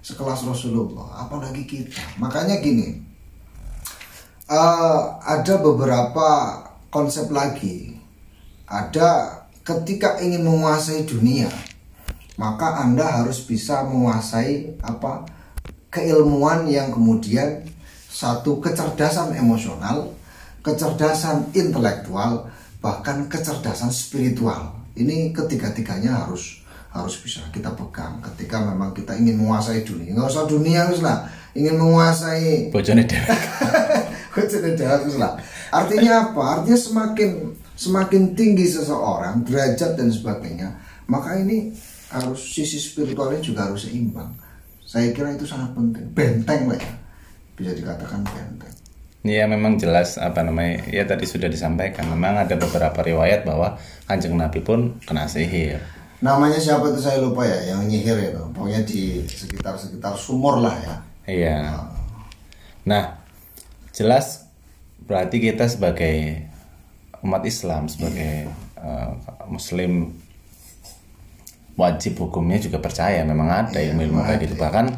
sekelas 0.00 0.46
Rasulullah 0.46 1.26
apalagi 1.26 1.66
kita 1.66 2.00
makanya 2.16 2.62
gini 2.62 3.10
Eh, 4.50 5.02
ada 5.22 5.62
beberapa 5.62 6.58
konsep 6.90 7.30
lagi. 7.30 7.94
Ada 8.66 9.46
ketika 9.62 10.18
ingin 10.18 10.42
menguasai 10.42 11.06
dunia, 11.06 11.46
maka 12.34 12.82
Anda 12.82 13.22
harus 13.22 13.46
bisa 13.46 13.86
menguasai 13.86 14.74
apa 14.82 15.22
keilmuan 15.94 16.66
yang 16.66 16.90
kemudian 16.90 17.62
satu 18.10 18.58
kecerdasan 18.58 19.38
emosional, 19.38 20.10
kecerdasan 20.66 21.46
intelektual, 21.54 22.49
bahkan 22.80 23.28
kecerdasan 23.28 23.92
spiritual. 23.92 24.74
Ini 24.96 25.30
ketiga-tiganya 25.30 26.26
harus 26.26 26.60
harus 26.90 27.22
bisa 27.22 27.46
kita 27.54 27.70
pegang 27.78 28.18
ketika 28.18 28.58
memang 28.58 28.90
kita 28.90 29.14
ingin 29.14 29.38
menguasai 29.38 29.86
dunia. 29.86 30.10
Nggak 30.10 30.28
usah 30.34 30.44
dunia 30.50 30.90
wis 30.90 31.00
lah, 31.04 31.22
ingin 31.54 31.78
menguasai 31.78 32.74
bojone 32.74 33.06
dhewe 33.06 33.30
Bojone 34.34 34.78
dewek 34.78 35.18
lah. 35.18 35.34
Artinya 35.74 36.30
apa? 36.30 36.42
Artinya 36.58 36.78
semakin 36.78 37.30
semakin 37.74 38.22
tinggi 38.38 38.66
seseorang 38.66 39.42
derajat 39.42 39.98
dan 39.98 40.08
sebagainya, 40.10 40.68
maka 41.10 41.34
ini 41.38 41.74
harus 42.10 42.38
sisi 42.38 42.78
spiritualnya 42.78 43.42
juga 43.42 43.70
harus 43.70 43.86
seimbang. 43.86 44.30
Saya 44.86 45.14
kira 45.14 45.34
itu 45.34 45.46
sangat 45.46 45.70
penting. 45.74 46.06
Benteng 46.14 46.66
lah 46.66 46.78
ya. 46.78 46.92
Bisa 47.54 47.70
dikatakan 47.74 48.26
benteng. 48.26 48.74
Ya 49.20 49.44
memang 49.44 49.76
jelas 49.76 50.16
apa 50.16 50.40
namanya 50.40 50.80
ya 50.88 51.04
tadi 51.04 51.28
sudah 51.28 51.52
disampaikan 51.52 52.08
memang 52.08 52.40
ada 52.40 52.56
beberapa 52.56 53.04
riwayat 53.04 53.44
bahwa 53.44 53.76
kanjeng 54.08 54.32
Nabi 54.32 54.64
pun 54.64 54.96
kena 55.04 55.28
sihir. 55.28 55.76
Namanya 56.24 56.56
siapa 56.56 56.88
itu 56.88 57.00
saya 57.00 57.20
lupa 57.20 57.44
ya, 57.44 57.72
yang 57.72 57.84
nyihir 57.84 58.16
itu. 58.32 58.42
Pokoknya 58.52 58.80
di 58.84 59.24
sekitar-sekitar 59.24 60.16
sumur 60.16 60.60
lah 60.64 60.72
ya. 60.80 60.94
Iya. 61.28 61.60
Nah 62.88 63.20
jelas 63.92 64.48
berarti 65.04 65.36
kita 65.36 65.68
sebagai 65.68 66.48
umat 67.20 67.44
Islam 67.44 67.92
sebagai 67.92 68.48
eh, 68.80 69.10
Muslim 69.48 70.16
wajib 71.76 72.20
hukumnya 72.20 72.60
juga 72.60 72.76
percaya 72.80 73.24
memang 73.24 73.48
ada 73.48 73.80
ilmu-ilmu 73.80 74.20
kayak 74.20 74.40
gitu 74.44 74.54
bahkan 74.60 74.92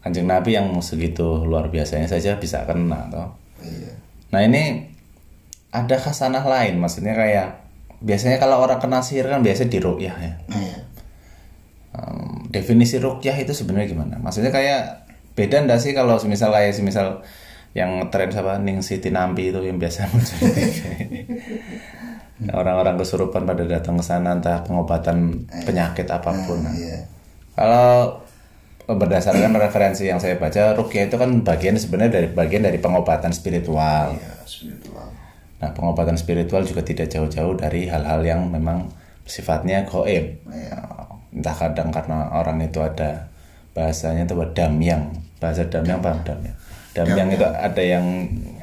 kanjeng 0.00 0.28
Nabi 0.28 0.56
yang 0.56 0.72
segitu 0.80 1.44
luar 1.44 1.68
biasanya 1.68 2.08
saja 2.08 2.40
bisa 2.40 2.64
kena 2.64 3.08
toh. 3.12 3.28
Iya. 3.60 3.92
Nah 4.32 4.40
ini 4.44 4.88
ada 5.70 5.96
khasanah 6.00 6.42
lain, 6.42 6.80
maksudnya 6.80 7.14
kayak 7.14 7.62
biasanya 8.00 8.40
kalau 8.40 8.64
orang 8.64 8.80
kena 8.80 9.04
sihir 9.04 9.28
kan 9.28 9.44
biasa 9.44 9.68
di 9.68 9.78
ruqyah 9.78 10.16
ya. 10.16 10.32
Nah, 10.48 10.60
ya. 10.60 10.78
Em, 11.90 12.48
definisi 12.48 12.96
ruqyah 12.96 13.36
itu 13.38 13.52
sebenarnya 13.52 13.92
gimana? 13.92 14.14
Maksudnya 14.18 14.50
kayak 14.50 15.06
beda 15.36 15.62
ndak 15.68 15.78
sih 15.78 15.92
kalau 15.92 16.16
semisal 16.16 16.50
kayak 16.50 16.74
semisal 16.74 17.22
yang 17.70 18.10
tren 18.10 18.34
siapa 18.34 18.58
Ning 18.58 18.82
Siti 18.82 19.14
Nampi 19.14 19.54
itu 19.54 19.62
yang 19.62 19.78
biasa 19.78 20.06
muncul 20.10 20.48
TV. 20.50 20.78
Orang-orang 22.50 22.96
kesurupan 22.96 23.44
pada 23.44 23.62
datang 23.68 24.00
ke 24.00 24.04
sana 24.04 24.32
entah 24.32 24.64
pengobatan 24.64 25.44
penyakit 25.68 26.08
apa 26.08 26.32
pun. 26.48 26.58
Nah, 26.64 26.72
Iya. 26.72 26.98
Kalau 27.52 28.16
berdasarkan 28.96 29.54
referensi 29.58 30.08
yang 30.08 30.18
saya 30.18 30.40
baca, 30.40 30.74
ruqyah 30.74 31.06
itu 31.06 31.16
kan 31.20 31.30
bagian 31.46 31.76
sebenarnya 31.76 32.22
dari 32.22 32.28
bagian 32.32 32.62
dari 32.66 32.78
pengobatan 32.80 33.30
spiritual. 33.30 34.16
Iya, 34.16 34.32
spiritual. 34.48 35.10
Nah, 35.60 35.70
pengobatan 35.76 36.16
spiritual 36.16 36.64
juga 36.64 36.80
tidak 36.80 37.12
jauh-jauh 37.12 37.54
dari 37.60 37.86
hal-hal 37.86 38.24
yang 38.24 38.48
memang 38.48 38.88
sifatnya 39.28 39.84
goib. 39.84 40.40
Iya. 40.48 40.78
Entah 41.30 41.54
kadang 41.54 41.94
karena 41.94 42.32
orang 42.34 42.58
itu 42.64 42.80
ada 42.82 43.30
bahasanya 43.76 44.26
itu 44.26 44.34
damyang. 44.56 45.14
Bahasa 45.38 45.68
damyang 45.68 46.00
paham 46.02 46.20
damyang. 46.26 46.56
Damyang 46.90 47.28
itu 47.30 47.46
ada 47.46 47.82
yang 47.84 48.04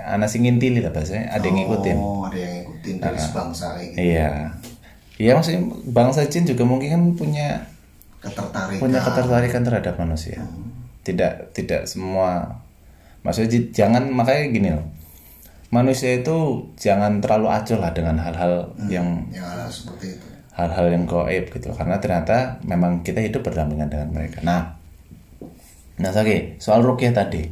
anak 0.03 0.27
sing 0.27 0.43
ngintili 0.43 0.83
lah 0.83 0.91
bahasanya, 0.91 1.31
ada 1.31 1.45
yang 1.47 1.63
ngikutin. 1.63 1.95
Oh, 1.95 2.27
ada 2.27 2.35
yang 2.35 2.53
ngikutin 2.59 2.95
dari 2.99 3.19
sebangsa 3.19 3.65
kayak 3.79 3.87
gitu. 3.95 3.99
Iya. 4.03 4.31
Iya 5.17 5.31
maksudnya 5.33 5.61
bangsa 5.89 6.29
jin 6.29 6.45
juga 6.45 6.61
mungkin 6.61 6.89
kan 6.93 7.03
punya 7.17 7.47
Ketertarikan. 8.17 8.81
punya 8.81 8.99
ketertarikan 8.99 9.61
terhadap 9.61 9.95
manusia. 10.01 10.41
Tidak 11.05 11.53
tidak 11.53 11.85
semua 11.85 12.59
maksudnya 13.21 13.69
jangan 13.71 14.09
makanya 14.09 14.43
gini 14.49 14.69
loh. 14.73 14.87
manusia 15.67 16.15
itu 16.15 16.63
jangan 16.79 17.19
terlalu 17.19 17.51
acuh 17.51 17.75
lah 17.75 17.91
dengan 17.91 18.15
hal-hal 18.23 18.71
yang 18.87 19.27
ya 19.27 19.43
hal 19.43 19.67
seperti 19.67 20.15
itu. 20.15 20.27
hal-hal 20.55 20.87
yang 20.95 21.03
goib 21.03 21.51
gitu 21.51 21.75
karena 21.75 21.99
ternyata 21.99 22.55
memang 22.63 23.03
kita 23.03 23.19
hidup 23.19 23.43
berdampingan 23.43 23.91
dengan 23.91 24.07
mereka. 24.15 24.39
Nah 24.47 24.79
nah 25.99 26.11
lagi 26.15 26.55
soal 26.63 26.81
rukyah 26.81 27.11
tadi. 27.11 27.51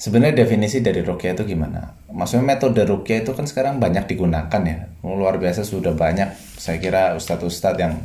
Sebenarnya 0.00 0.44
definisi 0.44 0.80
dari 0.80 1.04
rukyah 1.04 1.36
itu 1.36 1.44
gimana? 1.56 1.92
Maksudnya 2.08 2.56
metode 2.56 2.84
rukyah 2.84 3.20
itu 3.20 3.36
kan 3.36 3.44
sekarang 3.44 3.80
banyak 3.80 4.08
digunakan 4.08 4.60
ya. 4.64 4.88
Luar 5.04 5.36
biasa 5.36 5.60
sudah 5.60 5.92
banyak. 5.92 6.32
Saya 6.56 6.80
kira 6.80 7.16
ustadz-ustadz 7.20 7.80
yang 7.80 8.00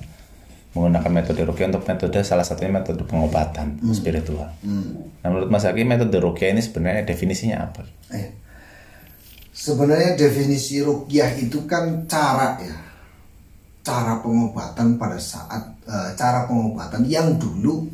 menggunakan 0.75 1.07
metode 1.07 1.41
rukyah 1.47 1.71
untuk 1.71 1.87
metode 1.87 2.19
salah 2.27 2.43
satunya 2.43 2.75
metode 2.75 3.07
pengobatan 3.07 3.79
spiritual. 3.95 4.51
Nah 5.23 5.27
menurut 5.31 5.47
Mas 5.47 5.63
Aki 5.63 5.87
metode 5.87 6.19
rukyah 6.19 6.51
ini 6.51 6.59
sebenarnya 6.59 7.07
definisinya 7.07 7.63
apa? 7.63 7.87
Eh, 8.11 8.35
sebenarnya 9.55 10.19
definisi 10.19 10.83
rukyah 10.83 11.31
itu 11.39 11.63
kan 11.63 12.03
cara 12.11 12.59
ya 12.59 12.75
cara 13.87 14.19
pengobatan 14.19 14.99
pada 14.99 15.15
saat 15.15 15.63
eh, 15.87 16.11
cara 16.19 16.43
pengobatan 16.43 17.07
yang 17.07 17.39
dulu 17.39 17.87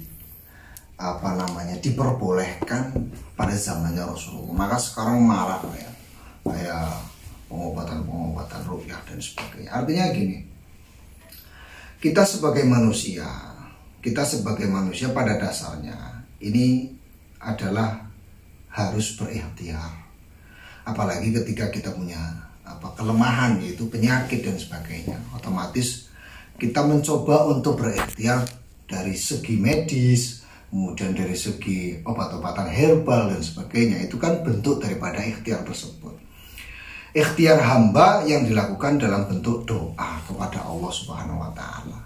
apa 0.98 1.38
namanya 1.38 1.78
diperbolehkan 1.78 2.98
pada 3.38 3.54
zamannya 3.54 4.10
Rasulullah. 4.10 4.66
Maka 4.66 4.78
sekarang 4.82 5.22
marak 5.22 5.62
ya 5.78 5.90
kayak 6.50 6.98
pengobatan-pengobatan 7.46 8.62
rukyah 8.66 8.98
dan 9.06 9.22
sebagainya. 9.22 9.70
Artinya 9.70 10.06
gini 10.10 10.51
kita 12.02 12.26
sebagai 12.26 12.66
manusia 12.66 13.52
kita 14.02 14.26
sebagai 14.26 14.66
manusia 14.66 15.14
pada 15.14 15.38
dasarnya 15.38 16.26
ini 16.42 16.90
adalah 17.38 18.02
harus 18.74 19.14
berikhtiar. 19.14 19.94
Apalagi 20.82 21.30
ketika 21.30 21.70
kita 21.70 21.94
punya 21.94 22.18
apa 22.66 22.98
kelemahan 22.98 23.62
yaitu 23.62 23.86
penyakit 23.90 24.42
dan 24.42 24.58
sebagainya. 24.58 25.22
Otomatis 25.38 26.10
kita 26.58 26.82
mencoba 26.82 27.46
untuk 27.54 27.78
berikhtiar 27.78 28.46
dari 28.90 29.14
segi 29.14 29.62
medis 29.62 30.42
kemudian 30.72 31.12
dari 31.14 31.36
segi 31.36 32.00
obat-obatan 32.02 32.74
herbal 32.74 33.38
dan 33.38 33.42
sebagainya. 33.46 34.02
Itu 34.10 34.18
kan 34.18 34.42
bentuk 34.42 34.82
daripada 34.82 35.22
ikhtiar 35.22 35.62
tersebut 35.62 36.21
ikhtiar 37.12 37.60
hamba 37.60 38.24
yang 38.24 38.48
dilakukan 38.48 39.00
dalam 39.00 39.28
bentuk 39.28 39.68
doa 39.68 40.20
kepada 40.24 40.64
Allah 40.64 40.92
Subhanahu 40.92 41.40
wa 41.40 41.52
taala. 41.52 42.00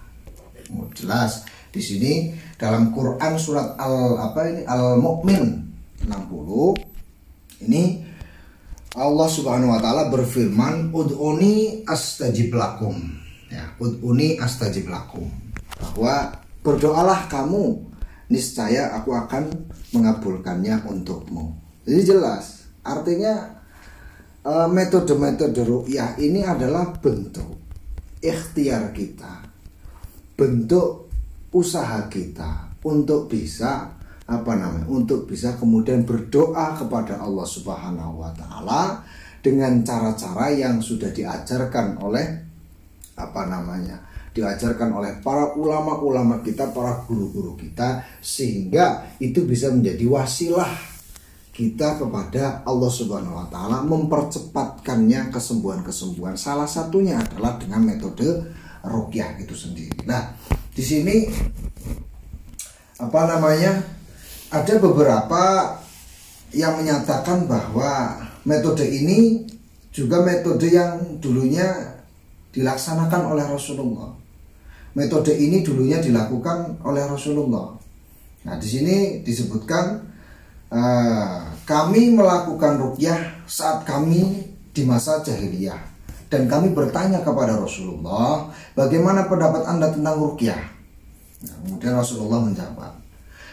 Jelas 0.98 1.46
di 1.70 1.78
sini 1.78 2.12
dalam 2.58 2.90
Quran 2.90 3.38
surat 3.38 3.78
Al 3.78 4.18
apa 4.18 4.50
ini 4.50 4.62
Al 4.66 4.98
Mukmin 4.98 5.62
60 6.02 7.66
ini 7.70 8.02
Allah 8.96 9.28
Subhanahu 9.30 9.76
wa 9.76 9.80
taala 9.80 10.10
berfirman 10.10 10.90
ud'uni 10.90 11.86
astajib 11.86 12.56
lakum 12.56 12.98
ya 13.46 13.62
ud'uni 13.78 14.42
astajib 14.42 14.90
lakum 14.90 15.30
bahwa 15.78 16.34
berdoalah 16.66 17.30
kamu 17.30 17.78
niscaya 18.26 18.90
aku 18.98 19.14
akan 19.14 19.54
mengabulkannya 19.94 20.82
untukmu. 20.82 21.54
Jadi 21.86 22.02
jelas 22.10 22.66
artinya 22.82 23.55
metode-metode 24.46 25.60
ru'yah 25.66 26.14
ini 26.22 26.46
adalah 26.46 26.94
bentuk 26.94 27.58
ikhtiar 28.22 28.94
kita 28.94 29.42
bentuk 30.38 31.10
usaha 31.50 32.06
kita 32.06 32.78
untuk 32.86 33.26
bisa 33.26 33.90
apa 34.26 34.52
namanya 34.54 34.86
untuk 34.86 35.26
bisa 35.26 35.58
kemudian 35.58 36.06
berdoa 36.06 36.78
kepada 36.78 37.18
Allah 37.18 37.46
Subhanahu 37.46 38.22
wa 38.22 38.30
taala 38.34 39.02
dengan 39.42 39.82
cara-cara 39.82 40.50
yang 40.54 40.78
sudah 40.82 41.10
diajarkan 41.10 41.98
oleh 42.02 42.26
apa 43.18 43.42
namanya 43.50 43.98
diajarkan 44.36 44.92
oleh 44.92 45.16
para 45.24 45.56
ulama-ulama 45.56 46.44
kita, 46.44 46.68
para 46.68 47.00
guru-guru 47.08 47.56
kita 47.56 48.04
sehingga 48.20 49.16
itu 49.16 49.48
bisa 49.48 49.72
menjadi 49.72 50.04
wasilah 50.04 50.95
kita 51.56 51.96
kepada 51.96 52.60
Allah 52.68 52.92
Subhanahu 52.92 53.32
wa 53.32 53.48
taala 53.48 53.80
mempercepatkannya 53.88 55.32
kesembuhan-kesembuhan. 55.32 56.36
Salah 56.36 56.68
satunya 56.68 57.16
adalah 57.16 57.56
dengan 57.56 57.80
metode 57.80 58.44
rukyah 58.84 59.40
itu 59.40 59.56
sendiri. 59.56 60.04
Nah, 60.04 60.36
di 60.76 60.84
sini 60.84 61.24
apa 63.00 63.20
namanya? 63.24 63.96
Ada 64.46 64.78
beberapa 64.78 65.74
yang 66.54 66.78
menyatakan 66.78 67.50
bahwa 67.50 68.20
metode 68.46 68.86
ini 68.86 69.42
juga 69.90 70.22
metode 70.22 70.70
yang 70.70 71.18
dulunya 71.18 71.66
dilaksanakan 72.54 73.32
oleh 73.32 73.42
Rasulullah. 73.42 74.12
Metode 74.94 75.34
ini 75.34 75.66
dulunya 75.66 75.98
dilakukan 75.98 76.84
oleh 76.86 77.04
Rasulullah. 77.10 77.74
Nah, 78.46 78.54
di 78.54 78.68
sini 78.70 78.96
disebutkan 79.26 80.05
Ah, 80.66 81.46
kami 81.62 82.14
melakukan 82.14 82.78
rukyah 82.78 83.46
saat 83.46 83.86
kami 83.86 84.50
di 84.74 84.82
masa 84.82 85.22
jahiliyah. 85.22 85.78
Dan 86.26 86.50
kami 86.50 86.74
bertanya 86.74 87.22
kepada 87.22 87.54
Rasulullah 87.54 88.50
bagaimana 88.74 89.30
pendapat 89.30 89.62
anda 89.62 89.94
tentang 89.94 90.18
rukyah? 90.18 90.58
Nah, 91.46 91.56
kemudian 91.62 91.94
Rasulullah 91.94 92.42
menjawab 92.42 92.92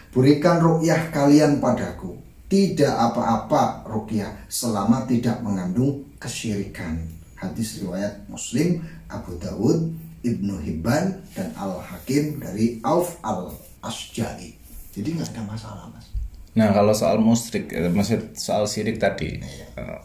berikan 0.10 0.58
rukyah 0.58 1.14
kalian 1.14 1.62
padaku. 1.62 2.18
Tidak 2.50 2.90
apa-apa 2.90 3.86
rukyah 3.90 4.46
selama 4.46 5.10
tidak 5.10 5.42
mengandung 5.42 6.06
kesyirikan. 6.22 7.02
Hadis 7.38 7.82
riwayat 7.82 8.30
Muslim 8.30 8.86
Abu 9.10 9.38
Dawud 9.42 9.90
Ibnu 10.24 10.56
Hibban 10.64 11.20
dan 11.36 11.52
Al 11.60 11.82
Hakim 11.84 12.40
dari 12.40 12.80
Auf 12.86 13.20
al 13.26 13.52
Asjari 13.84 14.56
jadi 14.96 15.18
nggak 15.18 15.36
ada 15.36 15.44
masalah 15.44 15.86
mas 15.92 16.13
Nah 16.54 16.70
kalau 16.70 16.94
soal 16.94 17.18
musrik, 17.18 17.74
eh, 17.74 17.90
maksud 17.90 18.38
soal 18.38 18.70
sirik 18.70 19.02
tadi, 19.02 19.42
eh, 19.78 20.00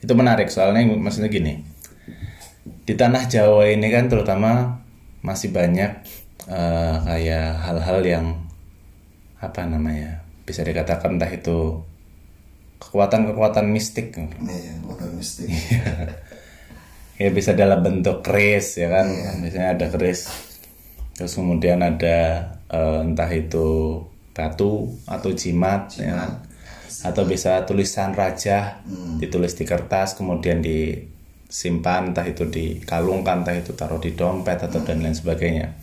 itu 0.00 0.12
menarik. 0.16 0.48
Soalnya 0.48 0.88
maksudnya 0.96 1.28
gini, 1.28 1.60
di 2.88 2.94
tanah 2.96 3.28
Jawa 3.28 3.68
ini 3.68 3.88
kan 3.92 4.08
terutama 4.08 4.80
masih 5.20 5.52
banyak 5.52 5.92
eh, 6.48 6.96
kayak 7.04 7.48
hal-hal 7.68 8.00
yang 8.04 8.26
apa 9.38 9.68
namanya 9.68 10.24
bisa 10.48 10.64
dikatakan 10.64 11.20
entah 11.20 11.28
itu 11.28 11.84
kekuatan-kekuatan 12.80 13.68
mistik, 13.68 14.16
Iya, 14.16 14.72
mistik. 15.12 15.50
ya 17.20 17.28
bisa 17.34 17.52
dalam 17.52 17.82
bentuk 17.82 18.22
keris 18.22 18.78
ya 18.78 18.88
kan, 18.88 19.06
biasanya 19.42 19.68
ada 19.74 19.86
keris, 19.90 20.30
terus 21.18 21.34
kemudian 21.36 21.82
ada 21.84 22.48
eh, 22.70 22.98
entah 23.04 23.28
itu 23.28 24.00
batu 24.38 24.86
atau 25.10 25.34
jimat, 25.34 25.90
ya. 25.98 26.14
Kan? 26.14 26.32
atau 26.88 27.22
bisa 27.28 27.62
tulisan 27.62 28.10
raja 28.10 28.82
ditulis 29.22 29.54
di 29.54 29.62
kertas 29.62 30.18
kemudian 30.18 30.58
disimpan 30.58 32.10
entah 32.10 32.26
itu 32.26 32.48
dikalungkan 32.48 33.46
entah 33.46 33.54
itu 33.54 33.76
taruh 33.78 34.02
di 34.02 34.18
dompet 34.18 34.58
atau 34.58 34.82
dan 34.82 35.04
lain 35.04 35.14
sebagainya. 35.14 35.78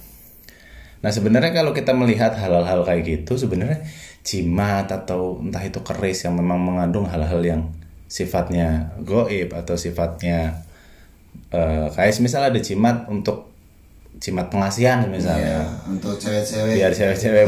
Nah 0.99 1.11
sebenarnya 1.13 1.55
kalau 1.55 1.71
kita 1.71 1.93
melihat 1.95 2.35
hal-hal 2.35 2.83
kayak 2.83 3.05
gitu 3.05 3.39
sebenarnya 3.39 3.85
jimat 4.25 4.89
atau 4.89 5.39
entah 5.39 5.61
itu 5.63 5.79
keris 5.85 6.25
yang 6.27 6.35
memang 6.35 6.59
mengandung 6.59 7.07
hal-hal 7.07 7.39
yang 7.45 7.61
sifatnya 8.09 8.97
goib 9.05 9.53
atau 9.55 9.77
sifatnya 9.79 10.65
eh, 11.53 11.87
kayak 11.95 12.19
misal 12.19 12.49
ada 12.49 12.59
jimat 12.59 13.07
untuk 13.07 13.54
jimat 14.17 14.47
pengasihan 14.47 15.03
misalnya 15.05 15.59
Iya, 15.59 15.61
untuk 15.87 16.15
cewek-cewek. 16.15 16.73
biar 16.73 16.91
cewek-cewek 16.91 17.43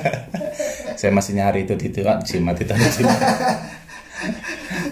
saya 0.98 1.10
masih 1.10 1.32
nyari 1.34 1.64
itu 1.64 1.72
di 1.74 1.88
itu 1.88 2.00
kan 2.00 2.20
jimat 2.20 2.54
itu 2.54 2.68
jimat. 2.70 3.18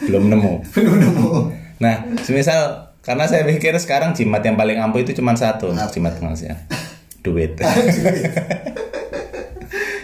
belum 0.02 0.24
nemu 0.28 0.52
Belum 0.72 0.94
nemu. 0.96 1.30
nah 1.76 1.94
semisal 2.18 2.60
karena 3.00 3.24
saya 3.24 3.44
pikir 3.44 3.76
sekarang 3.76 4.12
jimat 4.12 4.40
yang 4.40 4.54
paling 4.54 4.76
ampuh 4.76 4.98
itu 4.98 5.12
cuma 5.12 5.32
satu 5.32 5.70
untuk 5.70 5.88
jimat 5.90 6.14
pengasihan 6.14 6.56
duit 7.24 7.58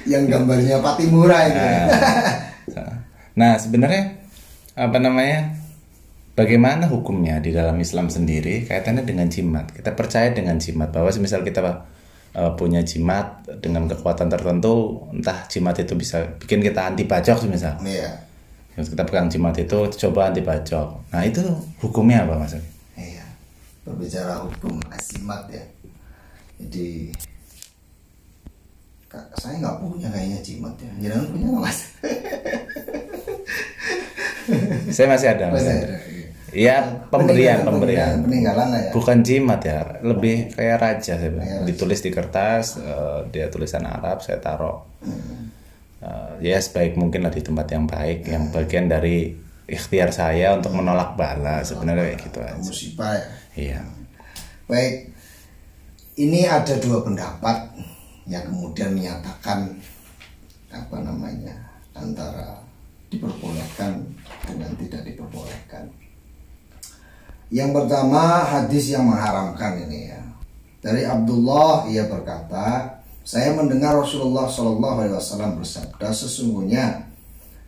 Yang 0.04 0.24
gambarnya 0.28 0.76
Patimura 0.78 1.38
itu. 1.44 1.56
nah 3.34 3.56
sebenarnya 3.56 4.20
apa 4.74 4.98
namanya 4.98 5.56
bagaimana 6.34 6.90
hukumnya 6.90 7.38
di 7.38 7.54
dalam 7.54 7.78
Islam 7.78 8.10
sendiri 8.10 8.66
kaitannya 8.66 9.06
dengan 9.06 9.30
jimat 9.30 9.70
kita 9.70 9.94
percaya 9.94 10.34
dengan 10.34 10.58
jimat 10.58 10.90
bahwa 10.90 11.08
semisal 11.14 11.46
kita 11.46 11.62
uh, 12.34 12.52
punya 12.58 12.82
jimat 12.82 13.46
dengan 13.62 13.86
kekuatan 13.86 14.26
tertentu 14.26 15.06
entah 15.14 15.46
jimat 15.46 15.78
itu 15.78 15.94
bisa 15.94 16.26
bikin 16.42 16.58
kita 16.58 16.90
anti 16.90 17.06
bacok 17.06 17.46
semisal 17.46 17.78
Iya. 17.82 18.10
Kita 18.74 19.06
pegang 19.06 19.30
jimat 19.30 19.54
itu 19.54 19.86
coba 19.86 20.34
anti 20.34 20.42
bacok 20.42 21.14
nah 21.14 21.22
itu 21.22 21.40
hukumnya 21.78 22.26
apa 22.26 22.34
mas 22.34 22.58
Iya. 22.98 23.22
Berbicara 23.86 24.42
hukum 24.42 24.82
asimat 24.90 25.46
ya. 25.50 25.62
Jadi 26.58 27.14
saya 29.38 29.62
nggak 29.62 29.78
punya 29.78 30.10
kayaknya 30.10 30.38
jimat 30.42 30.74
ya. 30.82 30.90
Jangan 31.06 31.26
punya 31.30 31.48
mas. 31.62 31.78
saya 34.94 35.06
masih 35.08 35.28
ada 35.30 35.54
masih 35.54 35.70
Masih 35.70 35.86
ada. 35.86 36.13
Iya. 36.54 36.86
Iya 36.86 37.10
pemberian 37.10 37.58
pemberian. 37.66 38.22
peninggalan 38.22 38.68
lah 38.70 38.80
ya 38.80 38.90
Bukan 38.94 39.26
jimat 39.26 39.60
ya, 39.66 39.98
lebih 40.06 40.54
kayak 40.54 40.78
raja 40.78 41.18
saya 41.18 41.30
bilang. 41.34 41.66
Ditulis 41.66 42.00
di 42.00 42.10
kertas, 42.14 42.78
eh, 42.78 43.20
dia 43.34 43.50
tulisan 43.50 43.82
Arab, 43.82 44.22
saya 44.22 44.38
taruh. 44.38 44.86
Hmm. 45.02 45.50
Eh, 46.04 46.52
ya 46.52 46.56
sebaik 46.62 46.94
mungkin 46.94 47.26
lah 47.26 47.32
di 47.34 47.42
tempat 47.42 47.66
yang 47.74 47.90
baik, 47.90 48.28
yang 48.30 48.54
bagian 48.54 48.86
dari 48.86 49.34
ikhtiar 49.64 50.12
saya 50.12 50.54
untuk 50.54 50.76
menolak 50.76 51.16
bala 51.16 51.64
sebenarnya 51.64 52.12
kayak 52.12 52.20
gitu 52.28 52.38
aja. 52.44 52.60
musibah 52.60 53.12
ya 53.16 53.24
Iya. 53.54 53.80
Baik, 54.68 54.94
ini 56.20 56.44
ada 56.44 56.74
dua 56.80 57.00
pendapat 57.00 57.72
yang 58.28 58.44
kemudian 58.48 58.92
menyatakan 58.92 59.72
apa 60.72 60.96
namanya 61.00 61.54
antara 61.94 62.60
diperbolehkan 63.08 64.02
dengan 64.44 64.70
tidak 64.76 65.02
diperbolehkan. 65.06 65.86
Yang 67.54 67.70
pertama 67.70 68.42
hadis 68.42 68.90
yang 68.90 69.06
mengharamkan 69.06 69.78
ini 69.86 70.10
ya. 70.10 70.22
Dari 70.82 71.06
Abdullah 71.06 71.86
ia 71.86 72.10
berkata, 72.10 72.98
saya 73.22 73.54
mendengar 73.54 73.94
Rasulullah 73.94 74.50
Shallallahu 74.50 74.96
Alaihi 75.00 75.14
Wasallam 75.14 75.62
bersabda, 75.62 76.10
sesungguhnya 76.10 77.06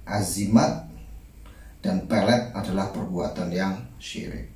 azimat 0.02 0.90
dan 1.80 2.02
pelet 2.10 2.50
adalah 2.50 2.90
perbuatan 2.90 3.48
yang 3.54 3.78
syirik. 4.02 4.50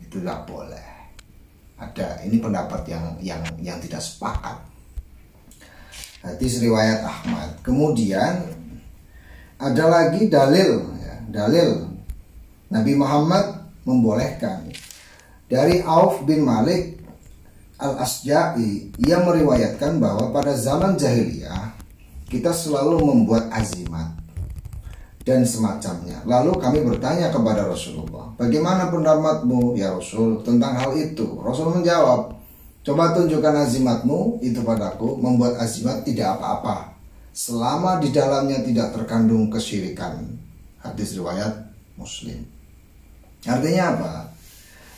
Itu 0.00 0.22
tidak 0.22 0.46
boleh 0.46 0.96
ada 1.76 2.24
ini 2.24 2.40
pendapat 2.40 2.88
yang 2.88 3.04
yang 3.20 3.42
yang 3.60 3.76
tidak 3.84 4.00
sepakat 4.00 4.56
hadis 6.24 6.58
riwayat 6.64 7.04
Ahmad 7.04 7.52
kemudian 7.60 8.48
ada 9.60 9.84
lagi 9.84 10.28
dalil 10.32 10.88
ya, 10.96 11.16
dalil 11.28 11.84
Nabi 12.72 12.92
Muhammad 12.96 13.55
membolehkan 13.86 14.68
dari 15.46 15.80
Auf 15.86 16.26
bin 16.26 16.42
Malik 16.42 16.98
al 17.78 18.02
Asja'i 18.02 18.90
ia 18.98 19.22
meriwayatkan 19.22 20.02
bahwa 20.02 20.34
pada 20.34 20.52
zaman 20.58 20.98
jahiliyah 20.98 21.76
kita 22.26 22.50
selalu 22.50 23.06
membuat 23.06 23.46
azimat 23.54 24.10
dan 25.26 25.42
semacamnya. 25.42 26.22
Lalu 26.22 26.58
kami 26.58 26.78
bertanya 26.86 27.30
kepada 27.34 27.66
Rasulullah, 27.66 28.30
bagaimana 28.38 28.90
pendapatmu 28.90 29.74
ya 29.74 29.94
Rasul 29.94 30.42
tentang 30.46 30.78
hal 30.78 30.94
itu? 30.94 31.42
Rasul 31.42 31.74
menjawab, 31.74 32.34
coba 32.86 33.14
tunjukkan 33.14 33.66
azimatmu 33.66 34.42
itu 34.42 34.62
padaku, 34.62 35.18
membuat 35.18 35.58
azimat 35.58 36.06
tidak 36.06 36.38
apa-apa, 36.38 36.94
selama 37.34 37.98
di 37.98 38.14
dalamnya 38.14 38.62
tidak 38.62 38.94
terkandung 38.94 39.50
kesyirikan. 39.50 40.22
Hadis 40.78 41.18
riwayat 41.18 41.74
Muslim. 41.98 42.55
Artinya 43.46 43.84
apa? 43.94 44.12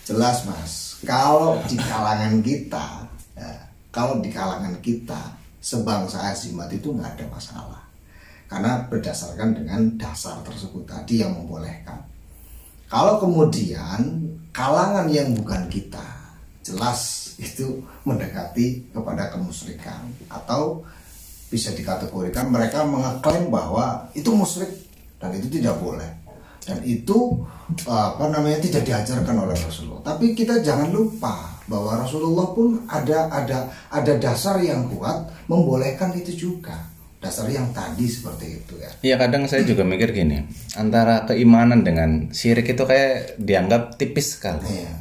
Jelas 0.09 0.49
mas, 0.49 0.97
kalau 1.05 1.61
di 1.69 1.77
kalangan 1.77 2.41
kita, 2.41 3.05
ya, 3.37 3.53
kalau 3.93 4.25
di 4.25 4.33
kalangan 4.33 4.73
kita 4.81 5.37
sebangsa 5.61 6.33
azimat 6.33 6.73
itu 6.73 6.97
nggak 6.97 7.21
ada 7.21 7.27
masalah 7.29 7.83
karena 8.49 8.89
berdasarkan 8.89 9.53
dengan 9.53 9.81
dasar 10.01 10.41
tersebut 10.41 10.89
tadi 10.89 11.21
yang 11.21 11.37
membolehkan. 11.37 12.01
Kalau 12.89 13.21
kemudian 13.21 14.25
kalangan 14.57 15.05
yang 15.13 15.37
bukan 15.37 15.69
kita 15.69 16.09
jelas 16.65 17.33
itu 17.37 17.85
mendekati 18.09 18.89
kepada 18.89 19.29
kemusyrikan 19.29 20.09
atau 20.33 20.81
bisa 21.53 21.73
dikategorikan 21.77 22.49
mereka 22.49 22.89
mengeklaim 22.89 23.53
bahwa 23.53 24.09
itu 24.17 24.33
musyrik 24.33 24.73
dan 25.21 25.37
itu 25.37 25.61
tidak 25.61 25.77
boleh 25.81 26.09
dan 26.69 26.85
itu 26.85 27.41
apa 27.89 28.29
namanya 28.29 28.61
tidak 28.61 28.85
diajarkan 28.85 29.49
oleh 29.49 29.57
Rasulullah. 29.57 30.05
Tapi 30.05 30.37
kita 30.37 30.61
jangan 30.61 30.93
lupa 30.93 31.57
bahwa 31.65 32.05
Rasulullah 32.05 32.53
pun 32.53 32.85
ada 32.85 33.33
ada 33.33 33.73
ada 33.89 34.13
dasar 34.21 34.61
yang 34.61 34.85
kuat 34.93 35.33
membolehkan 35.49 36.13
itu 36.13 36.37
juga 36.37 36.77
dasar 37.25 37.49
yang 37.49 37.73
tadi 37.73 38.05
seperti 38.05 38.61
itu 38.61 38.75
ya. 38.77 38.91
Iya 39.01 39.17
kadang 39.17 39.49
saya 39.49 39.65
juga 39.65 39.83
mikir 39.83 40.13
gini, 40.13 40.45
antara 40.77 41.25
keimanan 41.25 41.81
dengan 41.81 42.29
syirik 42.37 42.69
itu 42.77 42.85
kayak 42.85 43.41
dianggap 43.41 43.97
tipis 43.97 44.37
sekali. 44.37 44.69
Iya. 44.69 44.93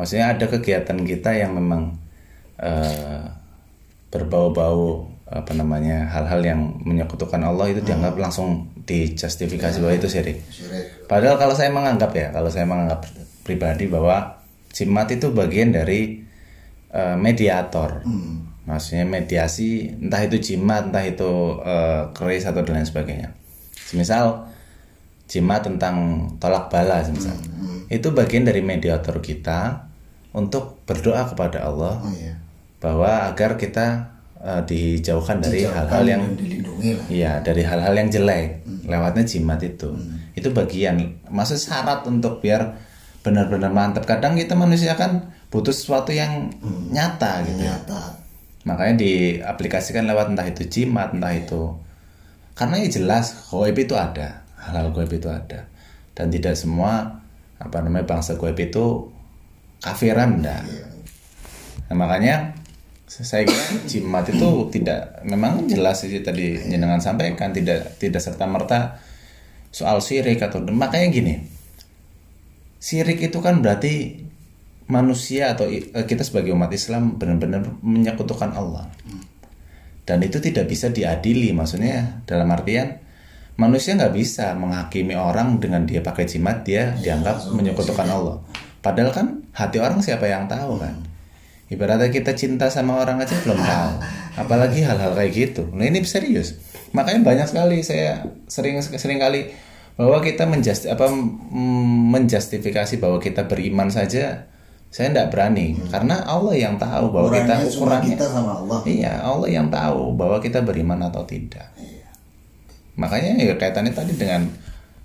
Maksudnya 0.00 0.26
ada 0.32 0.46
kegiatan 0.48 0.98
kita 1.04 1.30
yang 1.36 1.52
memang 1.52 2.00
eh, 2.64 3.22
berbau-bau 4.08 5.04
apa 5.28 5.52
namanya 5.52 6.08
hal-hal 6.08 6.40
yang 6.40 6.60
menyekutukan 6.80 7.44
Allah 7.44 7.68
itu 7.68 7.84
dianggap 7.84 8.16
langsung 8.16 8.64
dijustifikasi 8.88 9.84
bahwa 9.84 9.92
itu 9.92 10.08
syirik. 10.08 10.40
Padahal 11.04 11.36
kalau 11.36 11.52
saya 11.52 11.68
menganggap 11.68 12.10
ya, 12.16 12.32
kalau 12.32 12.48
saya 12.48 12.64
menganggap 12.64 13.04
pribadi 13.44 13.84
bahwa 13.84 14.40
jimat 14.72 15.12
itu 15.12 15.28
bagian 15.30 15.76
dari 15.76 16.24
eh, 16.90 17.16
mediator. 17.20 18.00
Maksudnya 18.64 19.04
mediasi 19.08 19.92
entah 19.96 20.20
itu 20.24 20.36
jimat, 20.40 20.88
entah 20.92 21.00
itu 21.00 21.56
keris 22.12 22.44
atau 22.44 22.60
dan 22.60 22.80
lain 22.80 22.88
sebagainya. 22.88 23.32
Semisal 23.72 24.44
jimat 25.24 25.64
tentang 25.64 26.28
tolak 26.36 26.68
bala 26.68 27.00
semisal. 27.00 27.32
Itu 27.88 28.12
bagian 28.12 28.44
dari 28.44 28.60
mediator 28.60 29.24
kita 29.24 29.88
untuk 30.36 30.84
berdoa 30.84 31.24
kepada 31.32 31.64
Allah 31.64 31.96
Oh 32.04 32.12
iya. 32.12 32.36
bahwa 32.84 33.24
agar 33.32 33.56
kita 33.56 34.12
eh, 34.42 34.62
dijauhkan 34.66 35.42
dari 35.42 35.66
hal-hal 35.66 36.04
yang. 36.04 36.22
Iya, 37.10 37.42
dari 37.42 37.62
hal-hal 37.66 37.94
yang 37.94 38.08
jelek 38.08 38.62
lewatnya 38.86 39.24
jimat 39.26 39.60
itu. 39.62 39.90
Itu 40.34 40.54
bagian. 40.54 41.18
Maksud 41.26 41.58
syarat 41.58 42.06
untuk 42.06 42.38
biar 42.38 42.78
benar-benar 43.26 43.74
mantap. 43.74 44.06
Kadang 44.06 44.38
kita 44.38 44.54
manusia 44.54 44.94
kan 44.94 45.34
butuh 45.50 45.74
sesuatu 45.74 46.14
yang 46.14 46.48
nyata 46.94 47.42
gitu. 47.44 47.66
Ternyata 47.66 48.28
Makanya 48.68 49.00
diaplikasikan 49.00 50.04
lewat 50.04 50.36
entah 50.36 50.44
itu 50.44 50.68
jimat, 50.68 51.16
entah 51.16 51.32
itu 51.32 51.72
karena 52.58 52.82
ya 52.82 52.90
jelas 52.90 53.46
goib 53.54 53.78
itu 53.78 53.94
ada, 53.94 54.42
hal-hal 54.58 54.90
goib 54.90 55.08
itu 55.14 55.30
ada. 55.30 55.70
Dan 56.10 56.34
tidak 56.34 56.58
semua 56.58 57.22
apa 57.62 57.78
namanya 57.78 58.02
bangsa 58.02 58.34
goib 58.34 58.58
itu 58.58 59.06
kafiran 59.78 60.42
enggak. 60.42 60.66
Nah, 61.86 61.94
makanya 61.94 62.57
saya 63.08 63.48
kira 63.48 63.88
jimat 63.88 64.28
itu 64.28 64.68
tidak 64.68 65.24
memang 65.24 65.64
jelas 65.64 66.04
sih 66.04 66.20
tadi 66.20 66.60
jenengan 66.68 67.00
sampaikan 67.00 67.56
tidak 67.56 67.96
tidak 67.96 68.20
serta 68.20 68.44
merta 68.44 69.00
soal 69.72 70.04
syirik 70.04 70.44
atau 70.44 70.60
makanya 70.68 71.08
gini 71.08 71.34
syirik 72.78 73.18
itu 73.32 73.40
kan 73.40 73.64
berarti 73.64 74.28
manusia 74.88 75.52
atau 75.52 75.68
eh, 75.68 75.84
kita 76.08 76.24
sebagai 76.24 76.56
umat 76.56 76.72
Islam 76.72 77.20
benar-benar 77.20 77.76
menyekutukan 77.84 78.56
Allah. 78.56 78.88
Dan 80.08 80.24
itu 80.24 80.40
tidak 80.40 80.72
bisa 80.72 80.88
diadili 80.88 81.52
maksudnya 81.52 82.24
dalam 82.24 82.48
artian 82.48 82.96
manusia 83.60 83.92
nggak 83.92 84.14
bisa 84.16 84.56
menghakimi 84.56 85.12
orang 85.12 85.60
dengan 85.60 85.84
dia 85.84 86.00
pakai 86.00 86.24
jimat 86.24 86.64
dia 86.64 86.96
dianggap 86.96 87.52
menyekutukan 87.52 88.08
Allah. 88.08 88.40
Padahal 88.80 89.12
kan 89.12 89.26
hati 89.52 89.76
orang 89.76 90.00
siapa 90.00 90.24
yang 90.24 90.48
tahu 90.48 90.80
kan 90.80 90.96
ibaratnya 91.68 92.08
kita 92.08 92.32
cinta 92.32 92.72
sama 92.72 93.00
orang 93.00 93.20
aja 93.20 93.36
belum 93.44 93.60
tahu 93.60 93.92
apalagi 94.42 94.80
hal-hal 94.84 95.12
kayak 95.16 95.32
gitu 95.32 95.68
nah 95.72 95.84
ini 95.84 96.04
serius 96.04 96.56
makanya 96.96 97.20
banyak 97.24 97.46
sekali 97.48 97.84
saya 97.84 98.24
sering 98.48 98.80
sering 98.80 99.20
kali 99.20 99.52
bahwa 99.98 100.22
kita 100.22 100.46
menjust 100.46 100.86
apa 100.86 101.10
mm, 101.10 102.14
menjustifikasi 102.14 103.02
bahwa 103.02 103.18
kita 103.18 103.50
beriman 103.50 103.90
saja 103.90 104.46
saya 104.88 105.12
tidak 105.12 105.28
berani 105.34 105.76
karena 105.92 106.24
Allah 106.24 106.56
yang 106.56 106.80
tahu 106.80 107.12
bahwa 107.12 107.28
kita 107.28 107.60
ukurannya 107.60 107.68
ukurannya 107.76 108.12
kita 108.16 108.26
sama 108.32 108.52
Allah. 108.56 108.78
Iya, 108.88 109.12
Allah 109.20 109.48
yang 109.52 109.68
tahu 109.68 110.16
bahwa 110.16 110.40
kita 110.40 110.64
beriman 110.64 111.04
atau 111.04 111.28
tidak. 111.28 111.68
Makanya 112.96 113.36
ya 113.36 113.54
kaitannya 113.60 113.92
tadi 113.92 114.16
dengan 114.16 114.48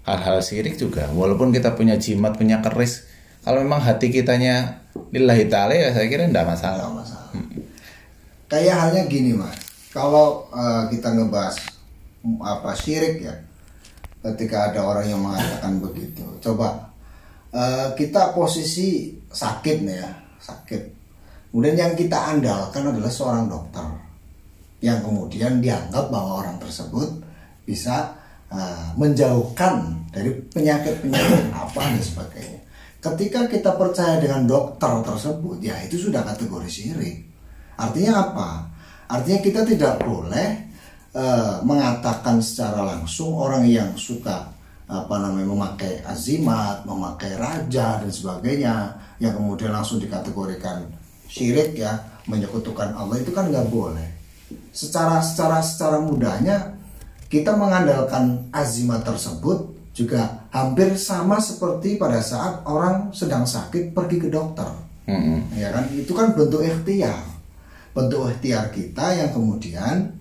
hal-hal 0.08 0.40
syirik 0.40 0.80
juga. 0.80 1.12
Walaupun 1.12 1.52
kita 1.52 1.76
punya 1.76 2.00
jimat, 2.00 2.40
punya 2.40 2.64
keris, 2.64 3.04
kalau 3.44 3.60
memang 3.60 3.84
hati 3.84 4.08
kitanya 4.08 4.83
lillahi 5.14 5.46
ta'ala 5.50 5.74
ya 5.74 5.90
saya 5.94 6.06
kira 6.10 6.30
tidak 6.30 6.48
masalah. 6.50 6.86
Nggak 6.90 6.98
masalah. 7.06 7.32
Kayak 8.50 8.76
halnya 8.78 9.04
gini 9.10 9.32
mas, 9.34 9.58
kalau 9.90 10.46
eh, 10.54 10.84
kita 10.94 11.10
ngebahas 11.14 11.58
mm, 12.22 12.38
apa 12.42 12.70
syirik 12.78 13.26
ya, 13.26 13.36
ketika 14.22 14.70
ada 14.70 14.86
orang 14.86 15.06
yang 15.10 15.22
mengatakan 15.22 15.82
begitu, 15.82 16.22
coba 16.42 16.94
eh, 17.50 17.90
kita 17.98 18.34
posisi 18.38 19.18
sakit 19.30 19.78
nih 19.86 19.98
ya, 19.98 20.10
sakit. 20.42 20.82
Kemudian 21.50 21.78
yang 21.78 21.94
kita 21.94 22.18
andalkan 22.34 22.90
adalah 22.90 23.14
seorang 23.14 23.46
dokter 23.46 23.86
yang 24.82 25.00
kemudian 25.02 25.62
dianggap 25.62 26.10
bahwa 26.10 26.46
orang 26.46 26.58
tersebut 26.62 27.10
bisa 27.66 28.14
eh, 28.54 28.88
menjauhkan 28.98 29.98
dari 30.14 30.30
penyakit-penyakit 30.54 31.50
apa 31.50 31.80
dan 31.82 32.02
sebagainya. 32.02 32.63
Ketika 33.04 33.52
kita 33.52 33.76
percaya 33.76 34.16
dengan 34.16 34.48
dokter 34.48 35.04
tersebut, 35.04 35.60
ya 35.60 35.76
itu 35.84 36.08
sudah 36.08 36.24
kategori 36.24 36.72
syirik. 36.72 37.28
Artinya 37.76 38.32
apa? 38.32 38.50
Artinya 39.12 39.44
kita 39.44 39.62
tidak 39.68 40.00
boleh 40.08 40.48
eh, 41.12 41.56
mengatakan 41.68 42.40
secara 42.40 42.80
langsung 42.80 43.36
orang 43.36 43.68
yang 43.68 43.92
suka 44.00 44.56
apa 44.88 45.16
namanya 45.20 45.48
memakai 45.52 46.00
azimat, 46.08 46.88
memakai 46.88 47.36
raja 47.36 48.00
dan 48.00 48.12
sebagainya 48.12 48.96
yang 49.20 49.36
kemudian 49.36 49.76
langsung 49.76 50.00
dikategorikan 50.00 50.88
syirik 51.28 51.76
ya 51.76 51.98
menyekutukan 52.28 52.96
Allah 52.96 53.20
itu 53.20 53.36
kan 53.36 53.52
nggak 53.52 53.68
boleh. 53.68 54.08
Secara 54.72 55.20
secara 55.20 55.60
secara 55.60 56.00
mudahnya 56.00 56.78
kita 57.28 57.52
mengandalkan 57.58 58.48
azimat 58.54 59.02
tersebut 59.04 59.74
juga 59.98 60.43
hampir 60.54 60.94
sama 60.94 61.42
seperti 61.42 61.98
pada 61.98 62.22
saat 62.22 62.62
orang 62.70 63.10
sedang 63.10 63.42
sakit 63.44 63.92
pergi 63.92 64.18
ke 64.22 64.30
dokter. 64.30 64.70
Mm-mm. 65.10 65.50
Ya 65.58 65.74
kan 65.74 65.90
itu 65.90 66.14
kan 66.14 66.38
bentuk 66.38 66.62
ikhtiar. 66.62 67.26
Bentuk 67.98 68.30
ikhtiar 68.30 68.70
kita 68.70 69.18
yang 69.18 69.34
kemudian 69.34 70.14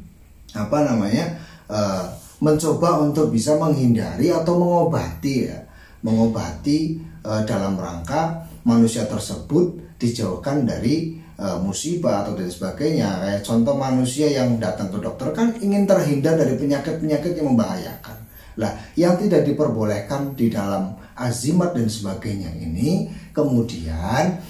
apa 0.57 0.79
namanya? 0.88 1.37
eh, 1.73 2.05
mencoba 2.42 2.99
untuk 3.07 3.31
bisa 3.31 3.55
menghindari 3.55 4.35
atau 4.35 4.59
mengobati 4.59 5.47
ya, 5.47 5.59
mengobati 6.03 6.99
eh, 7.23 7.42
dalam 7.47 7.79
rangka 7.79 8.49
manusia 8.66 9.07
tersebut 9.07 9.97
dijauhkan 9.97 10.66
dari 10.66 11.16
eh, 11.38 11.59
musibah 11.62 12.27
atau 12.27 12.35
dan 12.35 12.51
sebagainya. 12.51 13.09
Kayak 13.21 13.42
contoh 13.47 13.75
manusia 13.79 14.29
yang 14.33 14.57
datang 14.59 14.90
ke 14.90 14.99
dokter 15.01 15.29
kan 15.33 15.55
ingin 15.61 15.87
terhindar 15.88 16.35
dari 16.37 16.57
penyakit-penyakit 16.59 17.38
yang 17.38 17.55
membahayakan. 17.55 18.21
Lah, 18.60 18.72
yang 18.98 19.16
tidak 19.16 19.48
diperbolehkan 19.48 20.36
di 20.36 20.52
dalam 20.52 20.96
azimat 21.16 21.72
dan 21.72 21.88
sebagainya 21.88 22.52
ini 22.56 23.08
kemudian 23.32 24.40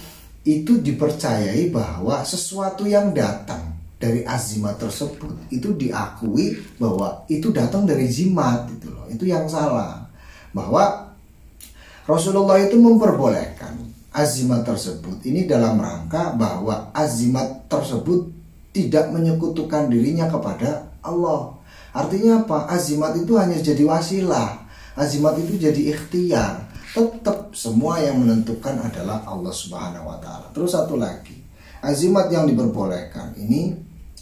itu 0.43 0.83
dipercayai 0.83 1.71
bahwa 1.71 2.19
sesuatu 2.27 2.83
yang 2.83 3.15
datang 3.15 3.73
dari 3.95 4.27
azimat 4.27 4.75
tersebut 4.75 5.47
itu 5.47 5.71
diakui 5.79 6.59
bahwa 6.75 7.23
itu 7.31 7.55
datang 7.55 7.87
dari 7.87 8.11
jimat 8.11 8.67
itu 8.67 8.91
loh. 8.91 9.07
Itu 9.07 9.23
yang 9.23 9.47
salah. 9.47 10.03
Bahwa 10.51 11.15
Rasulullah 12.03 12.59
itu 12.59 12.75
memperbolehkan 12.75 13.79
azimat 14.11 14.67
tersebut 14.67 15.23
ini 15.23 15.47
dalam 15.47 15.79
rangka 15.79 16.35
bahwa 16.35 16.91
azimat 16.91 17.63
tersebut 17.71 18.27
tidak 18.75 19.07
menyekutukan 19.15 19.87
dirinya 19.87 20.27
kepada 20.27 20.91
Allah. 20.99 21.55
Artinya 21.93 22.41
apa? 22.41 22.73
Azimat 22.73 23.13
itu 23.13 23.37
hanya 23.37 23.61
jadi 23.61 23.85
wasilah. 23.85 24.65
Azimat 24.97 25.37
itu 25.37 25.61
jadi 25.61 25.93
ikhtiar. 25.93 26.65
Tetap 26.93 27.53
semua 27.53 28.01
yang 28.01 28.21
menentukan 28.21 28.77
adalah 28.81 29.21
Allah 29.25 29.53
Subhanahu 29.53 30.09
wa 30.09 30.17
taala. 30.17 30.49
Terus 30.53 30.73
satu 30.73 30.97
lagi. 30.97 31.37
Azimat 31.85 32.33
yang 32.33 32.49
diperbolehkan 32.49 33.37
ini 33.37 33.73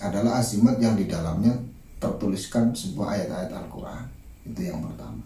adalah 0.03 0.43
azimat 0.43 0.81
yang 0.81 0.97
di 0.97 1.07
dalamnya 1.07 1.55
tertuliskan 2.01 2.73
sebuah 2.73 3.07
ayat-ayat 3.15 3.51
Al-Qur'an. 3.53 4.05
Itu 4.43 4.61
yang 4.65 4.81
pertama. 4.81 5.21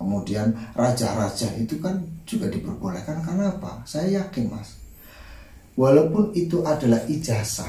Kemudian 0.00 0.56
raja-raja 0.72 1.52
itu 1.60 1.76
kan 1.76 2.00
juga 2.24 2.48
diperbolehkan 2.48 3.20
karena 3.20 3.52
apa? 3.52 3.84
Saya 3.84 4.24
yakin 4.24 4.48
mas, 4.48 4.80
walaupun 5.76 6.32
itu 6.32 6.64
adalah 6.64 7.04
ijazah 7.04 7.68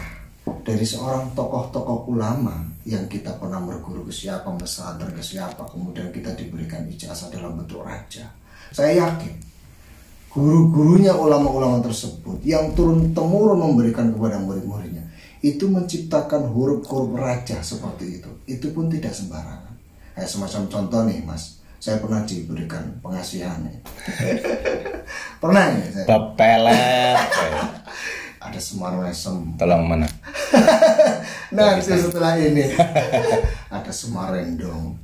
dari 0.63 0.87
seorang 0.87 1.35
tokoh-tokoh 1.35 2.07
ulama 2.07 2.70
yang 2.85 3.05
kita 3.05 3.37
pernah 3.37 3.61
berguru 3.61 4.07
ke 4.09 4.13
siapa, 4.13 4.49
mesantren 4.57 5.13
ke 5.13 5.21
siapa, 5.21 5.61
kemudian 5.69 6.09
kita 6.09 6.33
diberikan 6.33 6.81
ijazah 6.89 7.29
dalam 7.29 7.57
bentuk 7.61 7.85
raja. 7.85 8.25
Saya 8.73 9.05
yakin 9.05 9.35
guru-gurunya 10.31 11.11
ulama-ulama 11.11 11.83
tersebut 11.83 12.39
yang 12.47 12.71
turun 12.71 13.11
temurun 13.11 13.59
memberikan 13.59 14.15
kepada 14.15 14.39
murid-muridnya 14.39 15.03
itu 15.43 15.67
menciptakan 15.67 16.47
huruf-huruf 16.53 17.17
raja 17.17 17.59
seperti 17.59 18.21
itu. 18.21 18.31
Itu 18.47 18.71
pun 18.71 18.87
tidak 18.87 19.11
sembarangan. 19.11 19.73
Kayak 20.13 20.29
semacam 20.29 20.61
contoh 20.69 21.01
nih 21.09 21.19
mas, 21.25 21.59
saya 21.81 21.97
pernah 21.97 22.21
diberikan 22.23 23.01
pengasihan 23.01 23.57
ya. 23.65 23.77
pernah 25.41 25.73
ya 25.73 25.87
saya. 25.89 26.05
Pepelet. 26.05 27.17
Ada 28.45 28.57
semar 28.61 28.97
mesem. 29.01 29.53
Tolong 29.57 29.85
mana? 29.85 30.05
Nah, 31.51 31.75
itu 31.75 31.91
setelah 31.91 32.39
ini 32.39 32.71
ada 33.75 33.91
Semarendong. 33.91 34.95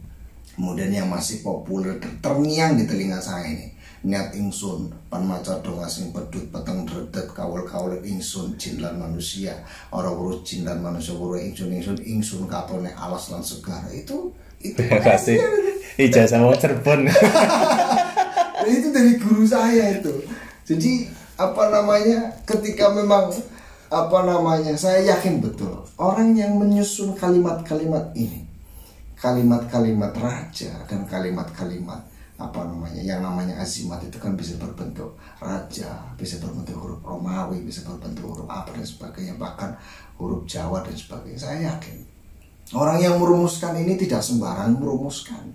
Kemudian 0.57 0.89
yang 0.89 1.11
masih 1.11 1.45
populer 1.45 2.01
terngiang 2.23 2.79
di 2.79 2.89
telinga 2.89 3.21
saya 3.21 3.45
ini. 3.45 3.77
Niat 4.07 4.33
ingsun, 4.33 4.89
pan 5.11 5.21
maca 5.25 5.59
dong 5.59 5.83
asing 5.83 6.09
pedut 6.15 6.47
peteng 6.49 6.87
dredet 6.87 7.27
kawul 7.33 7.61
kawul 7.67 7.99
ingsun 8.01 8.57
jin 8.57 8.81
lan 8.81 8.97
manusia. 8.97 9.53
Ora 9.93 10.09
urut 10.09 10.41
jin 10.47 10.65
lan 10.65 10.81
manusia 10.81 11.13
wuru 11.13 11.37
ingsun 11.37 11.69
ingsun 11.69 11.97
ingsun 12.01 12.41
katone 12.49 12.89
alas 12.95 13.29
lan 13.29 13.43
segara. 13.43 13.85
Itu 13.91 14.33
itu 14.63 14.81
Kasih 14.81 15.37
ijazah 15.99 16.41
mau. 16.41 16.53
Dan 16.57 16.79
itu 18.81 18.87
dari 18.89 19.13
guru 19.21 19.45
saya 19.45 19.99
itu. 19.99 20.13
Jadi 20.65 21.09
apa 21.37 21.69
namanya 21.69 22.33
ketika 22.49 22.89
memang 22.89 23.29
apa 23.87 24.19
namanya? 24.27 24.75
Saya 24.75 25.15
yakin 25.15 25.39
betul. 25.39 25.83
Orang 25.99 26.35
yang 26.35 26.59
menyusun 26.59 27.15
kalimat-kalimat 27.15 28.11
ini 28.13 28.47
kalimat-kalimat 29.17 30.13
raja 30.21 30.77
dan 30.85 31.01
kalimat-kalimat 31.09 32.05
apa 32.37 32.69
namanya 32.69 33.01
yang 33.01 33.25
namanya 33.25 33.57
azimat 33.65 33.97
itu 34.05 34.21
kan 34.21 34.37
bisa 34.37 34.61
berbentuk 34.61 35.17
raja 35.41 36.05
bisa 36.13 36.37
berbentuk 36.37 36.77
huruf 36.77 37.01
Romawi 37.01 37.65
bisa 37.65 37.81
berbentuk 37.81 38.29
huruf 38.29 38.45
apa 38.45 38.77
dan 38.77 38.85
sebagainya 38.85 39.33
bahkan 39.41 39.73
huruf 40.21 40.45
Jawa 40.45 40.85
dan 40.85 40.93
sebagainya. 40.93 41.39
Saya 41.41 41.73
yakin. 41.73 41.97
Orang 42.77 43.01
yang 43.01 43.17
merumuskan 43.17 43.73
ini 43.79 43.97
tidak 43.97 44.21
sembarang 44.21 44.77
merumuskan. 44.77 45.49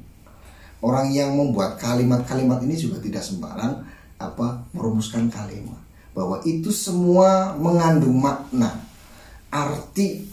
Orang 0.82 1.14
yang 1.14 1.30
membuat 1.38 1.78
kalimat-kalimat 1.78 2.58
ini 2.66 2.74
juga 2.74 2.98
tidak 2.98 3.22
sembarang 3.22 3.78
apa 4.18 4.66
merumuskan 4.74 5.30
kalimat 5.30 5.78
bahwa 6.12 6.40
itu 6.44 6.68
semua 6.68 7.56
mengandung 7.56 8.20
makna 8.20 8.76
arti 9.52 10.32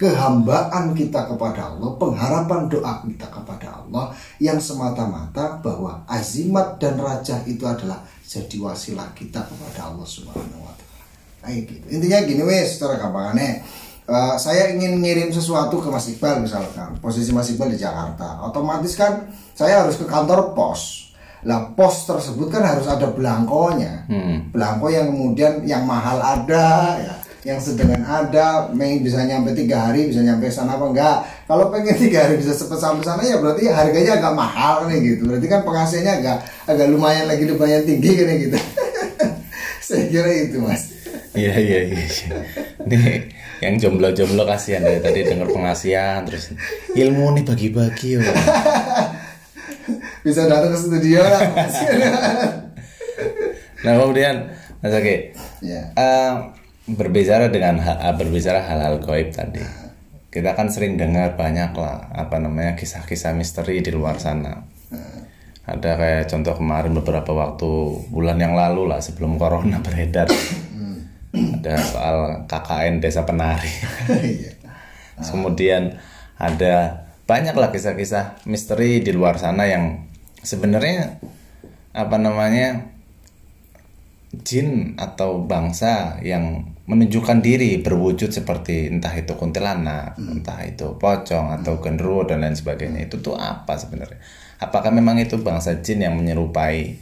kehambaan 0.00 0.96
kita 0.96 1.28
kepada 1.28 1.76
Allah, 1.76 1.92
pengharapan 2.00 2.72
doa 2.72 3.04
kita 3.04 3.28
kepada 3.28 3.84
Allah 3.84 4.16
yang 4.40 4.56
semata-mata 4.56 5.60
bahwa 5.60 6.00
azimat 6.08 6.80
dan 6.80 6.96
raja 6.96 7.36
itu 7.44 7.60
adalah 7.68 8.00
jadi 8.24 8.56
wasilah 8.64 9.12
kita 9.12 9.44
kepada 9.44 9.92
Allah 9.92 10.08
Subhanahu 10.08 10.64
wa 10.64 10.72
taala. 10.72 11.04
Kayak 11.44 11.60
gitu. 11.68 11.86
Intinya 12.00 12.18
gini 12.24 12.42
wes, 12.48 12.80
secara 12.80 12.96
gampangannya 12.96 13.60
eh, 14.08 14.34
saya 14.40 14.72
ingin 14.72 15.04
ngirim 15.04 15.28
sesuatu 15.28 15.84
ke 15.84 15.92
Mas 15.92 16.08
Iqbal 16.08 16.48
misalkan, 16.48 16.96
posisi 17.04 17.36
Mas 17.36 17.52
Iqbal 17.52 17.76
di 17.76 17.78
Jakarta. 17.84 18.40
Otomatis 18.48 18.96
kan 18.96 19.28
saya 19.52 19.84
harus 19.84 20.00
ke 20.00 20.08
kantor 20.08 20.56
pos. 20.56 21.09
Lah 21.48 21.72
pos 21.72 22.04
tersebut 22.04 22.52
kan 22.52 22.64
harus 22.64 22.84
ada 22.84 23.08
belangkonya. 23.12 24.10
Hmm. 24.10 24.52
Belangko 24.52 24.86
yang 24.92 25.08
kemudian 25.08 25.64
yang 25.64 25.88
mahal 25.88 26.20
ada 26.20 26.98
ya 27.00 27.14
yang 27.40 27.56
sedang 27.56 28.04
ada 28.04 28.68
pengen 28.68 29.00
bisa 29.00 29.24
nyampe 29.24 29.56
tiga 29.56 29.88
hari 29.88 30.12
bisa 30.12 30.20
nyampe 30.20 30.52
sana 30.52 30.76
apa 30.76 30.92
enggak 30.92 31.16
kalau 31.48 31.72
pengen 31.72 31.96
tiga 31.96 32.28
hari 32.28 32.36
bisa 32.36 32.52
cepet 32.52 32.76
sampai 32.76 33.00
sana 33.00 33.24
ya 33.24 33.40
berarti 33.40 33.64
harganya 33.64 34.20
agak 34.20 34.34
mahal 34.36 34.84
nih 34.84 35.16
gitu 35.16 35.24
berarti 35.24 35.48
kan 35.48 35.64
penghasilnya 35.64 36.20
agak 36.20 36.36
agak 36.68 36.86
lumayan 36.92 37.24
lagi 37.24 37.48
lumayan 37.48 37.80
tinggi 37.88 38.12
kan 38.12 38.36
gitu 38.36 38.58
saya 39.88 40.04
kira 40.12 40.30
itu 40.36 40.60
mas 40.60 41.00
Iya 41.30 41.54
iya 41.62 41.80
iya. 41.94 42.04
Nih 42.90 43.30
yang 43.62 43.78
jomblo-jomblo 43.78 44.42
kasihan 44.50 44.82
dari 44.82 44.98
tadi 44.98 45.22
dengar 45.22 45.46
pengasihan 45.46 46.26
terus 46.26 46.50
ilmu 46.90 47.38
nih 47.38 47.44
bagi-bagi 47.46 48.18
yo. 48.18 48.20
bisa 50.20 50.46
datang 50.48 50.72
ke 50.72 50.78
studio 50.78 51.20
lah 51.24 51.40
Nah 53.80 53.92
kemudian 53.96 54.52
Mas 54.80 54.96
Oke, 54.96 55.36
ya 55.60 55.92
eh, 55.92 56.32
berbicara 56.88 57.52
dengan 57.52 57.76
ha- 57.80 58.00
eh, 58.00 58.14
berbicara 58.16 58.64
hal-hal 58.64 59.00
goib 59.00 59.28
tadi, 59.28 59.60
kita 60.32 60.56
kan 60.56 60.72
sering 60.72 60.96
dengar 60.96 61.36
banyak 61.36 61.76
lah 61.76 62.08
apa 62.12 62.40
namanya 62.40 62.76
kisah-kisah 62.80 63.36
misteri 63.36 63.84
di 63.84 63.92
luar 63.92 64.16
sana. 64.16 64.64
Ada 65.68 66.00
kayak 66.00 66.24
contoh 66.32 66.56
kemarin 66.56 66.96
beberapa 66.96 67.30
waktu 67.30 67.68
bulan 68.08 68.40
yang 68.40 68.56
lalu 68.56 68.88
lah 68.88 69.04
sebelum 69.04 69.36
corona 69.36 69.78
beredar. 69.84 70.32
Ada 71.30 71.74
soal 71.84 72.16
KKN 72.48 73.04
Desa 73.04 73.22
Penari. 73.28 73.70
Iya. 74.10 74.52
Kemudian 75.20 76.00
ada 76.40 77.04
banyak 77.28 77.52
lah 77.52 77.68
kisah-kisah 77.68 78.48
misteri 78.48 79.04
di 79.04 79.12
luar 79.12 79.36
sana 79.36 79.68
yang 79.68 80.09
sebenarnya 80.40 81.20
apa 81.90 82.16
namanya 82.16 82.86
jin 84.30 84.94
atau 84.94 85.42
bangsa 85.42 86.22
yang 86.22 86.62
menunjukkan 86.86 87.42
diri 87.42 87.82
berwujud 87.82 88.30
seperti 88.30 88.90
entah 88.90 89.14
itu 89.14 89.34
kuntilanak, 89.34 90.18
entah 90.18 90.58
itu 90.66 90.94
pocong 90.98 91.62
atau 91.62 91.78
genderuwo 91.82 92.26
dan 92.26 92.42
lain 92.42 92.54
sebagainya. 92.54 93.10
Itu 93.10 93.22
tuh 93.22 93.38
apa 93.38 93.78
sebenarnya? 93.78 94.18
Apakah 94.62 94.90
memang 94.94 95.18
itu 95.18 95.38
bangsa 95.42 95.78
jin 95.82 96.02
yang 96.02 96.14
menyerupai 96.18 96.98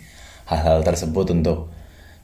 hal-hal 0.48 0.80
tersebut 0.84 1.32
untuk 1.36 1.68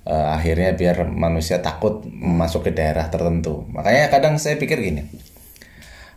eh, 0.09 0.29
akhirnya 0.37 0.77
biar 0.77 1.09
manusia 1.09 1.61
takut 1.61 2.05
masuk 2.09 2.69
ke 2.69 2.71
daerah 2.73 3.09
tertentu? 3.13 3.65
Makanya 3.73 4.09
kadang 4.09 4.41
saya 4.41 4.57
pikir 4.57 4.81
gini, 4.81 5.05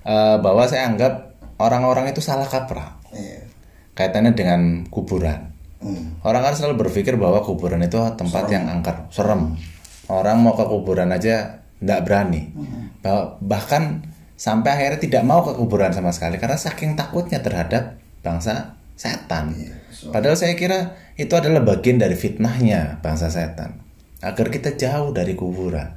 eh, 0.08 0.38
bahwa 0.40 0.64
saya 0.68 0.88
anggap 0.88 1.36
orang-orang 1.60 2.12
itu 2.12 2.24
salah 2.24 2.48
kaprah. 2.48 3.00
Iya. 3.12 3.57
Kaitannya 3.98 4.38
dengan 4.38 4.86
kuburan. 4.88 5.50
Hmm. 5.82 6.22
Orang 6.22 6.42
kan 6.42 6.54
selalu 6.54 6.86
berpikir 6.86 7.18
bahwa 7.18 7.42
kuburan 7.42 7.82
itu 7.82 7.98
tempat 8.14 8.46
yang 8.50 8.70
angker, 8.70 9.10
serem. 9.10 9.58
Orang 10.06 10.46
mau 10.46 10.54
ke 10.54 10.64
kuburan 10.64 11.10
aja 11.10 11.66
nggak 11.82 12.02
berani. 12.06 12.54
Bah- 13.02 13.38
Bahkan 13.42 14.06
sampai 14.38 14.70
akhirnya 14.70 15.02
tidak 15.02 15.24
mau 15.26 15.42
ke 15.42 15.54
kuburan 15.54 15.90
sama 15.90 16.14
sekali 16.14 16.38
karena 16.38 16.58
saking 16.58 16.94
takutnya 16.94 17.42
terhadap 17.42 17.98
bangsa 18.22 18.78
setan. 18.94 19.54
so- 19.90 20.10
Padahal 20.10 20.38
saya 20.38 20.54
kira 20.54 20.94
itu 21.18 21.34
adalah 21.34 21.62
bagian 21.62 21.98
dari 21.98 22.14
fitnahnya 22.14 23.02
bangsa 23.02 23.30
setan 23.30 23.82
agar 24.22 24.48
kita 24.50 24.74
jauh 24.74 25.14
dari 25.14 25.34
kuburan. 25.34 25.94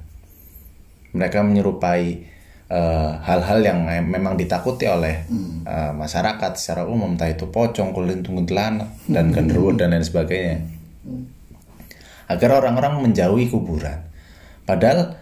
Mereka 1.13 1.41
menyerupai 1.41 2.29
eh, 2.71 3.11
hal-hal 3.27 3.59
yang 3.61 3.83
memang 4.07 4.39
ditakuti 4.39 4.87
oleh 4.87 5.27
eh, 5.67 5.93
masyarakat 5.93 6.55
secara 6.55 6.87
umum, 6.87 7.19
entah 7.19 7.27
itu 7.27 7.51
pocong, 7.51 7.91
kulintung, 7.91 8.39
kuntilanak, 8.39 8.95
dan 9.11 9.35
genderuwo 9.35 9.75
dan 9.75 9.91
lain 9.91 10.07
sebagainya. 10.07 10.63
Agar 12.31 12.63
orang-orang 12.63 13.03
menjauhi 13.03 13.51
kuburan. 13.51 14.07
Padahal 14.63 15.19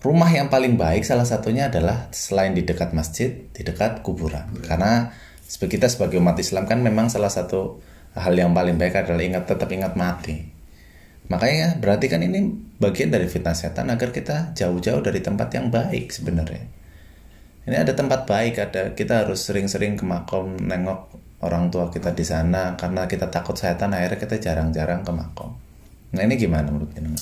rumah 0.00 0.32
yang 0.32 0.48
paling 0.48 0.80
baik 0.80 1.04
salah 1.04 1.28
satunya 1.28 1.68
adalah 1.68 2.08
selain 2.16 2.56
di 2.56 2.64
dekat 2.64 2.96
masjid, 2.96 3.44
di 3.52 3.60
dekat 3.60 4.00
kuburan. 4.00 4.48
Karena 4.64 5.12
sebe- 5.44 5.68
kita 5.68 5.92
sebagai 5.92 6.16
umat 6.16 6.40
Islam 6.40 6.64
kan 6.64 6.80
memang 6.80 7.12
salah 7.12 7.28
satu 7.28 7.84
hal 8.16 8.32
yang 8.32 8.56
paling 8.56 8.80
baik 8.80 9.04
adalah 9.04 9.20
ingat 9.20 9.44
tetap 9.44 9.68
ingat 9.68 9.92
mati. 10.00 10.48
Makanya 11.26 11.76
berarti 11.82 12.06
kan 12.06 12.22
ini 12.22 12.54
bagian 12.78 13.10
dari 13.10 13.26
fitnah 13.26 13.52
setan 13.52 13.90
agar 13.90 14.14
kita 14.14 14.54
jauh-jauh 14.54 15.02
dari 15.02 15.20
tempat 15.20 15.52
yang 15.52 15.68
baik 15.68 16.14
sebenarnya. 16.14 16.85
Ini 17.66 17.82
ada 17.82 17.92
tempat 17.98 18.30
baik, 18.30 18.62
ada 18.62 18.94
kita 18.94 19.26
harus 19.26 19.42
sering-sering 19.42 19.98
ke 19.98 20.06
makom 20.06 20.54
nengok 20.54 21.10
orang 21.42 21.66
tua 21.66 21.90
kita 21.90 22.14
di 22.14 22.22
sana 22.22 22.78
karena 22.78 23.10
kita 23.10 23.26
takut 23.26 23.58
setan 23.58 23.90
akhirnya 23.90 24.22
kita 24.22 24.38
jarang-jarang 24.38 25.02
ke 25.02 25.10
makom. 25.10 25.50
Nah 26.14 26.22
ini 26.22 26.38
gimana 26.38 26.70
menurut 26.70 26.94
jenengan? 26.94 27.18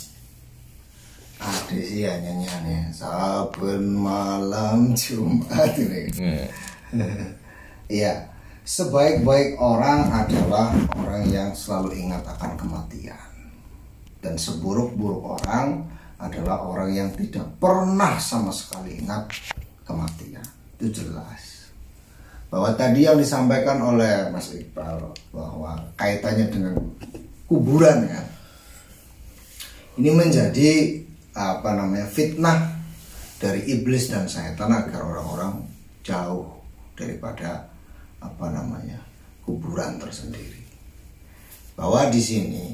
Ada 1.45 1.77
sih 1.77 2.07
ya 2.07 2.15
nyanyiannya 2.23 2.95
Saben 2.95 3.85
malam 4.01 4.95
Jumat 4.97 5.77
ini 5.77 6.09
Hmm. 6.15 6.47
Iya 8.01 8.33
Sebaik-baik 8.65 9.61
orang 9.61 10.09
adalah 10.09 10.73
orang 10.97 11.29
yang 11.29 11.53
selalu 11.53 12.01
ingat 12.01 12.25
akan 12.25 12.57
kematian 12.57 13.29
Dan 14.25 14.41
seburuk-buruk 14.41 15.43
orang 15.43 15.85
adalah 16.17 16.65
orang 16.65 16.97
yang 16.97 17.11
tidak 17.13 17.45
pernah 17.61 18.17
sama 18.17 18.49
sekali 18.49 19.05
ingat 19.05 19.29
kematian. 19.85 20.45
Itu 20.77 20.91
jelas. 20.91 21.73
Bahwa 22.49 22.75
tadi 22.75 23.07
yang 23.07 23.19
disampaikan 23.19 23.83
oleh 23.83 24.31
Mas 24.31 24.55
Iqbal 24.55 25.11
Bahwa 25.35 25.79
kaitannya 25.95 26.47
dengan 26.51 26.75
kuburan 27.49 28.09
ya. 28.09 28.23
Ini 29.95 30.11
menjadi 30.11 31.01
apa 31.35 31.71
namanya 31.75 32.07
fitnah 32.11 32.75
dari 33.39 33.63
iblis 33.71 34.11
dan 34.11 34.27
setan 34.27 34.71
agar 34.71 35.03
orang-orang 35.03 35.63
jauh 36.03 36.63
daripada 36.99 37.71
apa 38.19 38.47
namanya 38.51 38.99
kuburan 39.45 40.01
tersendiri. 40.01 40.63
Bahwa 41.75 42.07
di 42.11 42.23
sini 42.23 42.67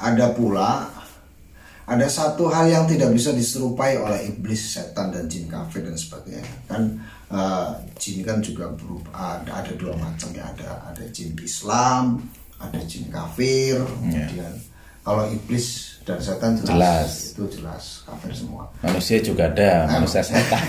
ada 0.00 0.32
pula 0.32 0.99
ada 1.90 2.06
satu 2.06 2.46
hal 2.46 2.70
yang 2.70 2.86
tidak 2.86 3.10
bisa 3.10 3.34
diserupai 3.34 3.98
oleh 3.98 4.30
iblis, 4.30 4.78
setan 4.78 5.10
dan 5.10 5.26
jin 5.26 5.50
kafir 5.50 5.82
dan 5.82 5.98
sebagainya. 5.98 6.46
Kan 6.70 7.02
eh, 7.34 7.68
jin 7.98 8.22
kan 8.22 8.38
juga 8.38 8.70
berupa 8.78 9.10
ada, 9.42 9.58
ada 9.58 9.72
dua 9.74 9.98
macam 9.98 10.30
ya, 10.30 10.46
ada 10.54 10.86
ada 10.86 11.02
jin 11.10 11.34
Islam, 11.42 12.22
ada 12.62 12.78
jin 12.86 13.10
kafir, 13.10 13.82
kemudian 13.82 14.54
kalau 15.02 15.26
iblis 15.34 15.98
dan 16.06 16.22
setan 16.22 16.54
jelas, 16.62 16.70
Jelas. 16.70 17.10
itu 17.34 17.44
jelas 17.58 17.84
kafir 18.06 18.32
semua. 18.38 18.70
Manusia 18.86 19.18
juga 19.18 19.50
ada, 19.50 19.90
manusia 19.90 20.22
setan. 20.30 20.62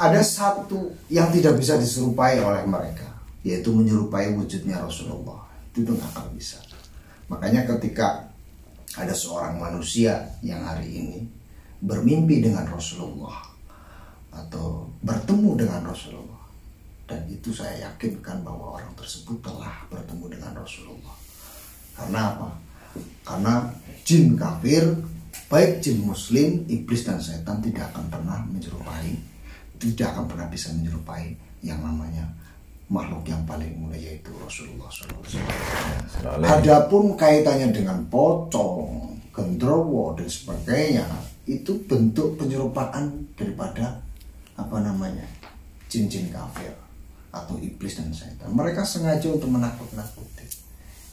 Ada 0.00 0.24
satu 0.24 0.96
yang 1.12 1.28
tidak 1.28 1.60
bisa 1.60 1.76
diserupai 1.76 2.40
oleh 2.40 2.64
mereka, 2.64 3.04
yaitu 3.44 3.68
menyerupai 3.68 4.32
wujudnya 4.32 4.80
Rasulullah. 4.80 5.44
Itu 5.76 5.92
nggak 5.92 6.08
akan 6.16 6.32
bisa. 6.32 6.56
Makanya 7.28 7.68
ketika 7.68 8.31
ada 8.96 9.14
seorang 9.16 9.56
manusia 9.56 10.20
yang 10.44 10.60
hari 10.64 10.88
ini 10.92 11.18
bermimpi 11.80 12.44
dengan 12.44 12.68
Rasulullah 12.68 13.40
atau 14.32 14.88
bertemu 15.00 15.64
dengan 15.64 15.80
Rasulullah 15.88 16.42
dan 17.12 17.28
itu 17.28 17.52
saya 17.52 17.92
yakinkan 17.92 18.40
bahwa 18.40 18.80
orang 18.80 18.92
tersebut 18.96 19.36
telah 19.44 19.84
bertemu 19.92 20.32
dengan 20.32 20.52
Rasulullah. 20.56 21.16
Karena 21.92 22.20
apa? 22.32 22.48
Karena 23.20 23.54
jin 24.00 24.32
kafir, 24.32 24.96
baik 25.52 25.84
jin 25.84 26.00
muslim, 26.00 26.64
iblis 26.72 27.04
dan 27.04 27.20
setan 27.20 27.60
tidak 27.60 27.92
akan 27.92 28.08
pernah 28.08 28.40
menyerupai, 28.48 29.12
tidak 29.76 30.16
akan 30.16 30.24
pernah 30.24 30.48
bisa 30.48 30.72
menyerupai 30.72 31.36
yang 31.60 31.84
namanya 31.84 32.24
makhluk 32.92 33.24
yang 33.24 33.40
paling 33.48 33.72
mulia 33.80 34.12
yaitu 34.12 34.28
Rasulullah 34.36 34.92
SAW. 34.92 36.44
Adapun 36.44 37.16
kaitannya 37.16 37.72
dengan 37.72 38.04
pocong, 38.12 39.16
gendrowo 39.32 40.12
dan 40.12 40.28
sebagainya, 40.28 41.08
itu 41.48 41.80
bentuk 41.88 42.36
penyerupaan 42.36 43.32
daripada 43.32 44.04
apa 44.60 44.76
namanya 44.84 45.24
jin-jin 45.88 46.28
kafir 46.28 46.76
atau 47.32 47.56
iblis 47.56 47.96
dan 47.96 48.12
setan. 48.12 48.52
Mereka 48.52 48.84
sengaja 48.84 49.32
untuk 49.32 49.48
menakut-nakuti 49.48 50.44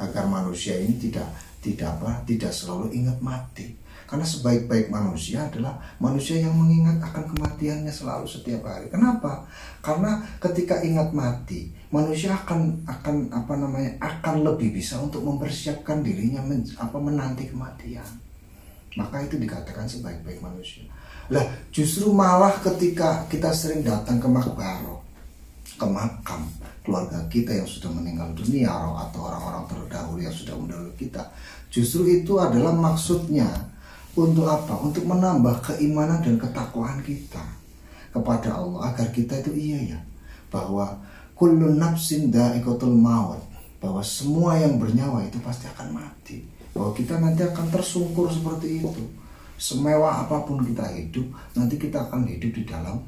agar 0.04 0.28
manusia 0.28 0.76
ini 0.76 1.00
tidak 1.00 1.28
tidak 1.64 1.96
apa 1.96 2.28
tidak 2.28 2.52
selalu 2.52 2.92
ingat 2.92 3.18
mati. 3.24 3.72
Karena 4.10 4.26
sebaik-baik 4.26 4.90
manusia 4.90 5.46
adalah 5.46 5.78
manusia 6.02 6.42
yang 6.42 6.58
mengingat 6.58 6.98
akan 6.98 7.30
kematiannya 7.30 7.94
selalu 7.94 8.26
setiap 8.26 8.66
hari. 8.66 8.90
Kenapa? 8.90 9.46
Karena 9.86 10.18
ketika 10.42 10.82
ingat 10.82 11.14
mati, 11.14 11.70
manusia 11.94 12.34
akan 12.34 12.90
akan 12.90 13.30
apa 13.30 13.54
namanya 13.54 14.02
akan 14.02 14.42
lebih 14.42 14.74
bisa 14.74 14.98
untuk 14.98 15.22
mempersiapkan 15.22 16.02
dirinya 16.02 16.42
men, 16.42 16.66
apa 16.82 16.98
menanti 16.98 17.54
kematian. 17.54 18.10
Maka 18.98 19.30
itu 19.30 19.38
dikatakan 19.38 19.86
sebaik-baik 19.86 20.42
manusia. 20.42 20.90
Lah, 21.30 21.46
justru 21.70 22.10
malah 22.10 22.58
ketika 22.66 23.30
kita 23.30 23.54
sering 23.54 23.86
datang 23.86 24.18
ke 24.18 24.26
makbaro, 24.26 25.06
ke 25.78 25.86
makam 25.86 26.50
keluarga 26.82 27.22
kita 27.30 27.54
yang 27.54 27.70
sudah 27.70 27.94
meninggal 27.94 28.34
dunia 28.34 28.74
atau 28.74 29.30
orang-orang 29.30 29.70
terdahulu 29.70 30.18
yang 30.18 30.34
sudah 30.34 30.58
mendahului 30.58 30.98
kita, 30.98 31.22
justru 31.70 32.10
itu 32.10 32.42
adalah 32.42 32.74
maksudnya 32.74 33.46
untuk 34.28 34.48
apa? 34.50 34.76
Untuk 34.84 35.08
menambah 35.08 35.64
keimanan 35.64 36.20
dan 36.20 36.36
ketakwaan 36.36 37.00
kita 37.06 37.42
kepada 38.12 38.60
Allah. 38.60 38.92
Agar 38.92 39.08
kita 39.16 39.40
itu 39.40 39.52
iya 39.56 39.96
ya 39.96 40.00
bahwa 40.50 40.98
kullu 41.38 41.78
nafsin 41.78 42.34
dha'iqatul 42.34 42.98
maut 42.98 43.40
bahwa 43.80 44.04
semua 44.04 44.60
yang 44.60 44.76
bernyawa 44.76 45.24
itu 45.24 45.40
pasti 45.40 45.70
akan 45.72 45.96
mati. 45.96 46.44
Bahwa 46.76 46.92
kita 46.92 47.18
nanti 47.22 47.46
akan 47.46 47.68
tersungkur 47.72 48.28
seperti 48.28 48.84
itu. 48.84 49.04
Semewah 49.60 50.28
apa 50.28 50.48
pun 50.48 50.64
kita 50.64 50.88
hidup 50.96 51.28
nanti 51.56 51.76
kita 51.76 52.08
akan 52.08 52.28
hidup 52.28 52.52
di 52.56 52.64
dalam 52.64 53.04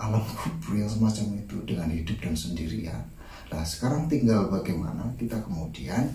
alam 0.00 0.24
kubur 0.32 0.80
yang 0.80 0.88
semacam 0.88 1.36
itu 1.36 1.56
dengan 1.68 1.92
hidup 1.92 2.16
dan 2.24 2.32
sendirian. 2.32 3.04
Nah 3.52 3.60
sekarang 3.66 4.08
tinggal 4.08 4.48
bagaimana 4.48 5.12
kita 5.20 5.36
kemudian 5.44 6.08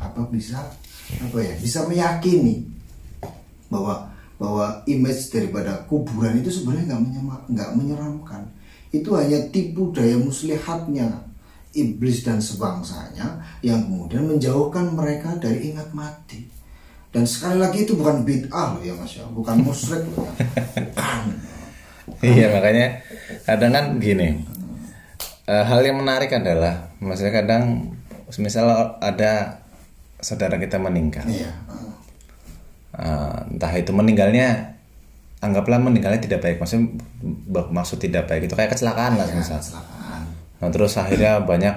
apa 0.00 0.22
bisa 0.32 0.62
apa 1.20 1.38
ya 1.42 1.54
bisa 1.60 1.84
meyakini 1.84 2.77
bahwa 3.68 4.08
bahwa 4.38 4.80
image 4.86 5.34
daripada 5.34 5.82
kuburan 5.90 6.38
itu 6.38 6.48
sebenarnya 6.48 6.94
nggak 6.94 7.50
nggak 7.50 7.70
menyeramkan. 7.74 8.42
Itu 8.94 9.18
hanya 9.18 9.36
tipu 9.50 9.90
daya 9.92 10.16
muslihatnya 10.16 11.28
iblis 11.76 12.24
dan 12.24 12.40
sebangsanya 12.40 13.38
yang 13.60 13.84
kemudian 13.84 14.24
menjauhkan 14.24 14.94
mereka 14.94 15.36
dari 15.36 15.74
ingat 15.74 15.92
mati. 15.92 16.48
Dan 17.08 17.26
sekali 17.26 17.58
lagi 17.58 17.84
itu 17.84 17.98
bukan 17.98 18.22
bid'ah 18.22 18.78
loh 18.78 18.82
ya 18.84 18.94
mas 18.94 19.16
ya 19.16 19.24
bukan 19.32 19.64
musyrik 19.64 20.06
loh 20.14 20.24
ya. 20.24 20.32
Bukan. 20.86 21.24
Iya 22.24 22.48
makanya 22.56 23.04
kadang 23.44 23.68
kan 23.76 23.84
gini 24.00 24.40
eh, 25.44 25.64
hal 25.68 25.84
yang 25.84 26.00
menarik 26.00 26.32
adalah 26.32 26.88
maksudnya 27.04 27.44
kadang 27.44 27.92
misal 28.40 28.96
ada 29.04 29.60
saudara 30.16 30.56
kita 30.56 30.80
meninggal. 30.80 31.28
Iya 31.28 31.52
Eh, 32.98 33.38
entah 33.54 33.72
itu 33.78 33.94
meninggalnya 33.94 34.74
anggaplah 35.38 35.78
meninggalnya 35.78 36.18
tidak 36.18 36.42
baik. 36.42 36.58
Maksudnya 36.58 36.98
maksud 37.70 38.02
tidak 38.02 38.26
baik 38.26 38.50
itu 38.50 38.58
kayak 38.58 38.74
kecelakaan 38.74 39.14
lah 39.14 39.26
ya, 39.30 39.38
misal. 39.38 39.62
kecelakaan. 39.62 40.22
Nah 40.58 40.68
terus 40.74 40.98
akhirnya 40.98 41.38
banyak 41.46 41.74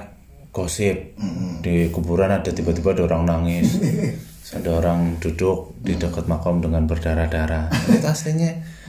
gosip 0.50 1.14
di 1.62 1.88
kuburan 1.94 2.34
ada 2.34 2.50
tiba-tiba 2.52 2.92
ada 2.92 3.08
orang 3.08 3.24
nangis 3.24 3.80
ada 4.58 4.84
orang 4.84 5.16
duduk 5.24 5.80
di 5.80 5.96
dekat 5.96 6.26
makam 6.26 6.58
dengan 6.58 6.90
berdarah-darah. 6.90 7.70
Itu 8.02 8.08
aslinya 8.10 8.82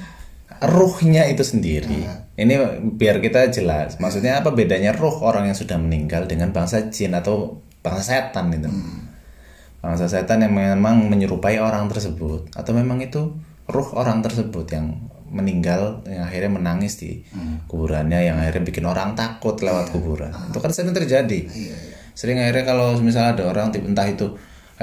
ruhnya 0.62 1.26
itu 1.26 1.42
sendiri. 1.42 2.06
Ini 2.38 2.54
biar 2.94 3.18
kita 3.18 3.50
jelas. 3.50 3.98
Maksudnya 3.98 4.38
apa 4.38 4.54
bedanya 4.54 4.94
roh 4.94 5.18
orang 5.26 5.50
yang 5.50 5.58
sudah 5.58 5.74
meninggal 5.74 6.30
dengan 6.30 6.54
bangsa 6.54 6.86
jin 6.86 7.18
atau 7.18 7.58
bangsa 7.82 8.02
setan 8.14 8.54
itu 8.54 8.70
bangsa 9.82 10.06
setan 10.06 10.46
yang 10.46 10.54
memang 10.54 11.10
menyerupai 11.10 11.58
orang 11.58 11.90
tersebut. 11.90 12.54
Atau 12.54 12.72
memang 12.72 13.02
itu 13.02 13.34
roh 13.66 13.88
orang 13.98 14.22
tersebut 14.22 14.70
yang 14.70 15.10
meninggal 15.32 16.04
yang 16.04 16.28
akhirnya 16.28 16.52
menangis 16.60 17.00
di 17.00 17.24
kuburannya 17.66 18.20
yang 18.30 18.36
akhirnya 18.38 18.62
bikin 18.68 18.84
orang 18.86 19.18
takut 19.18 19.58
lewat 19.58 19.90
kuburan. 19.90 20.30
Itu 20.30 20.62
kan 20.62 20.70
sering 20.70 20.94
terjadi. 20.94 21.50
Sering 22.14 22.38
akhirnya 22.38 22.64
kalau 22.68 22.94
misalnya 23.02 23.42
ada 23.42 23.44
orang 23.50 23.74
entah 23.74 24.06
itu 24.06 24.30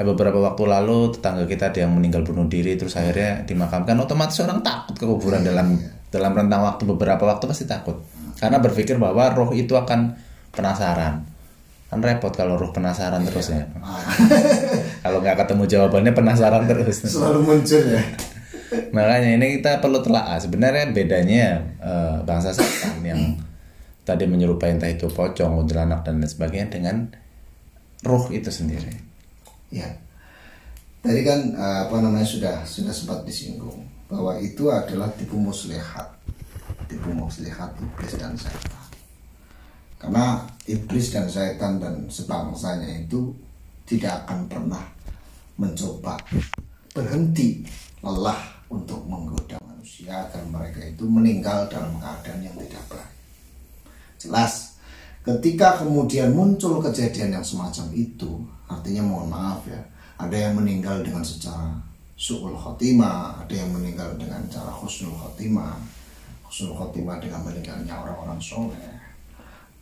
beberapa 0.00 0.40
waktu 0.40 0.64
lalu 0.64 1.12
tetangga 1.12 1.44
kita 1.44 1.72
ada 1.72 1.84
yang 1.84 1.92
meninggal 1.92 2.24
bunuh 2.24 2.48
diri 2.48 2.72
terus 2.80 2.96
akhirnya 2.96 3.44
dimakamkan 3.44 4.00
otomatis 4.00 4.40
orang 4.40 4.64
takut 4.64 4.96
ke 4.96 5.04
kuburan 5.04 5.44
dalam 5.44 5.76
dalam 6.08 6.32
rentang 6.32 6.64
waktu 6.66 6.82
beberapa 6.88 7.24
waktu 7.24 7.46
pasti 7.46 7.64
takut. 7.64 8.02
Karena 8.40 8.58
berpikir 8.58 8.96
bahwa 8.96 9.30
roh 9.32 9.52
itu 9.52 9.76
akan 9.76 10.16
penasaran. 10.50 11.22
Kan 11.90 11.98
repot 12.02 12.30
kalau 12.30 12.54
roh 12.54 12.70
penasaran 12.70 13.26
terus 13.26 13.50
ya 13.50 13.66
kalau 15.00 15.18
nggak 15.24 15.36
ketemu 15.44 15.64
jawabannya 15.64 16.12
penasaran 16.12 16.64
terus. 16.68 17.04
Selalu 17.04 17.40
muncul 17.44 17.82
ya. 17.84 18.02
Makanya 18.94 19.34
ini 19.34 19.58
kita 19.58 19.82
perlu 19.82 19.98
telaah. 20.04 20.38
Sebenarnya 20.38 20.94
bedanya 20.94 21.58
eh, 21.82 22.16
bangsa 22.22 22.54
setan 22.54 23.02
yang 23.02 23.34
tadi 24.06 24.28
menyerupai 24.28 24.76
entah 24.76 24.90
itu 24.90 25.10
pocong, 25.10 25.64
kuntilanak 25.64 26.06
dan 26.06 26.22
lain 26.22 26.30
sebagainya 26.30 26.68
dengan 26.70 26.96
roh 28.06 28.24
itu 28.30 28.48
sendiri. 28.52 28.94
ya. 29.72 29.88
Tadi 31.00 31.20
kan 31.24 31.40
eh, 31.56 31.78
apa 31.88 31.96
namanya 31.98 32.28
sudah 32.28 32.62
sudah 32.62 32.92
sempat 32.92 33.24
disinggung 33.24 33.82
bahwa 34.06 34.36
itu 34.38 34.68
adalah 34.68 35.08
tipu 35.16 35.40
muslihat. 35.40 36.06
Tipu 36.86 37.14
muslihat 37.14 37.70
iblis 37.78 38.14
dan 38.18 38.34
setan. 38.34 38.82
Karena 40.00 40.42
iblis 40.64 41.12
dan 41.12 41.28
setan 41.28 41.76
dan 41.76 42.08
sebangsanya 42.08 43.04
itu 43.04 43.30
tidak 43.90 44.22
akan 44.22 44.46
pernah 44.46 44.84
mencoba 45.58 46.14
berhenti 46.94 47.66
lelah 48.06 48.38
untuk 48.70 49.02
menggoda 49.02 49.58
manusia 49.66 50.30
agar 50.30 50.46
mereka 50.46 50.78
itu 50.86 51.02
meninggal 51.10 51.66
dalam 51.66 51.98
keadaan 51.98 52.46
yang 52.46 52.54
tidak 52.54 52.84
baik. 52.86 53.10
Jelas, 54.22 54.78
ketika 55.26 55.82
kemudian 55.82 56.30
muncul 56.30 56.78
kejadian 56.78 57.34
yang 57.34 57.44
semacam 57.44 57.90
itu, 57.90 58.46
artinya 58.70 59.02
mohon 59.02 59.26
maaf 59.26 59.66
ya, 59.66 59.82
ada 60.22 60.36
yang 60.38 60.54
meninggal 60.54 61.02
dengan 61.02 61.26
secara 61.26 61.74
su'ul 62.14 62.54
khotimah, 62.54 63.42
ada 63.42 63.54
yang 63.58 63.74
meninggal 63.74 64.14
dengan 64.14 64.44
cara 64.46 64.70
husnul 64.70 65.18
khotimah, 65.18 65.74
husnul 66.46 66.78
khotimah 66.78 67.18
dengan 67.18 67.42
meninggalnya 67.42 67.96
orang-orang 67.96 68.38
soleh, 68.38 68.99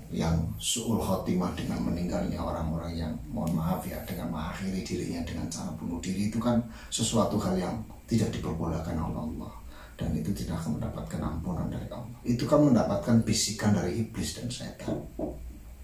yang 0.08 0.40
su'ul 0.56 0.96
khotimah 0.96 1.52
dengan 1.52 1.84
meninggalnya 1.84 2.40
orang-orang 2.40 2.96
yang 2.96 3.12
mohon 3.28 3.52
maaf 3.52 3.84
ya 3.84 4.00
dengan 4.08 4.32
mengakhiri 4.32 4.80
dirinya 4.80 5.20
dengan 5.20 5.44
cara 5.52 5.68
bunuh 5.76 6.00
diri 6.00 6.32
itu 6.32 6.40
kan 6.40 6.56
sesuatu 6.88 7.36
hal 7.36 7.60
yang 7.60 7.76
tidak 8.08 8.32
diperbolehkan 8.32 8.96
oleh 8.96 9.20
Allah. 9.20 9.52
Dan 9.98 10.14
itu 10.14 10.30
tidak 10.30 10.62
akan 10.62 10.78
mendapatkan 10.78 11.20
ampunan 11.20 11.66
dari 11.68 11.90
Allah. 11.90 12.16
Itu 12.22 12.46
kan 12.46 12.62
mendapatkan 12.62 13.18
bisikan 13.26 13.74
dari 13.74 14.06
iblis 14.06 14.38
dan 14.38 14.46
setan. 14.46 14.94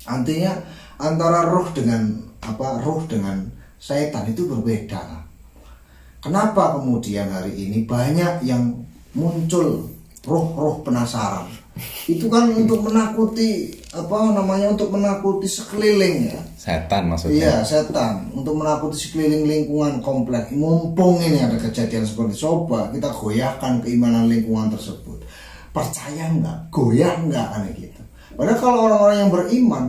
Artinya 0.06 0.54
antara 1.02 1.50
roh 1.50 1.66
dengan 1.74 2.22
apa 2.38 2.78
roh 2.80 3.02
dengan 3.10 3.42
setan 3.76 4.30
itu 4.30 4.46
berbeda. 4.46 5.26
Kenapa 6.22 6.78
kemudian 6.80 7.28
hari 7.28 7.52
ini 7.52 7.84
banyak 7.84 8.46
yang 8.46 8.72
muncul 9.12 9.90
roh-roh 10.24 10.80
penasaran 10.80 11.63
itu 12.06 12.30
kan 12.30 12.54
untuk 12.54 12.86
menakuti 12.86 13.74
apa 13.90 14.30
namanya 14.30 14.70
untuk 14.70 14.94
menakuti 14.94 15.50
sekeliling 15.50 16.30
ya 16.30 16.38
Setan 16.64 17.12
maksudnya. 17.12 17.36
Iya 17.36 17.54
setan 17.60 18.32
untuk 18.32 18.56
menakuti 18.56 18.96
sekeliling 18.96 19.44
lingkungan 19.44 20.00
komplek. 20.00 20.48
Mumpung 20.54 21.20
ini 21.20 21.36
ada 21.42 21.60
kejadian 21.60 22.08
seperti 22.08 22.40
coba 22.40 22.88
kita 22.88 23.12
goyahkan 23.12 23.84
keimanan 23.84 24.32
lingkungan 24.32 24.72
tersebut. 24.72 25.20
Percaya 25.74 26.30
nggak? 26.32 26.72
Goyah 26.72 27.20
nggak 27.20 27.46
aneh 27.60 27.72
gitu. 27.76 28.00
Padahal 28.32 28.58
kalau 28.58 28.78
orang-orang 28.88 29.18
yang 29.26 29.30
beriman 29.34 29.84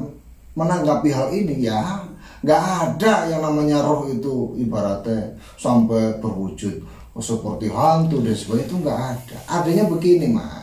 menanggapi 0.58 1.10
hal 1.16 1.28
ini 1.32 1.64
ya 1.64 2.04
nggak 2.44 2.62
ada 2.62 3.32
yang 3.32 3.42
namanya 3.42 3.80
roh 3.82 4.06
itu 4.12 4.54
ibaratnya 4.60 5.34
sampai 5.58 6.20
berwujud 6.20 6.84
seperti 7.16 7.72
hantu 7.72 8.20
dan 8.20 8.36
sebagainya 8.36 8.68
itu 8.68 8.76
nggak 8.84 9.00
ada. 9.00 9.38
Adanya 9.48 9.88
begini 9.88 10.28
mas, 10.28 10.55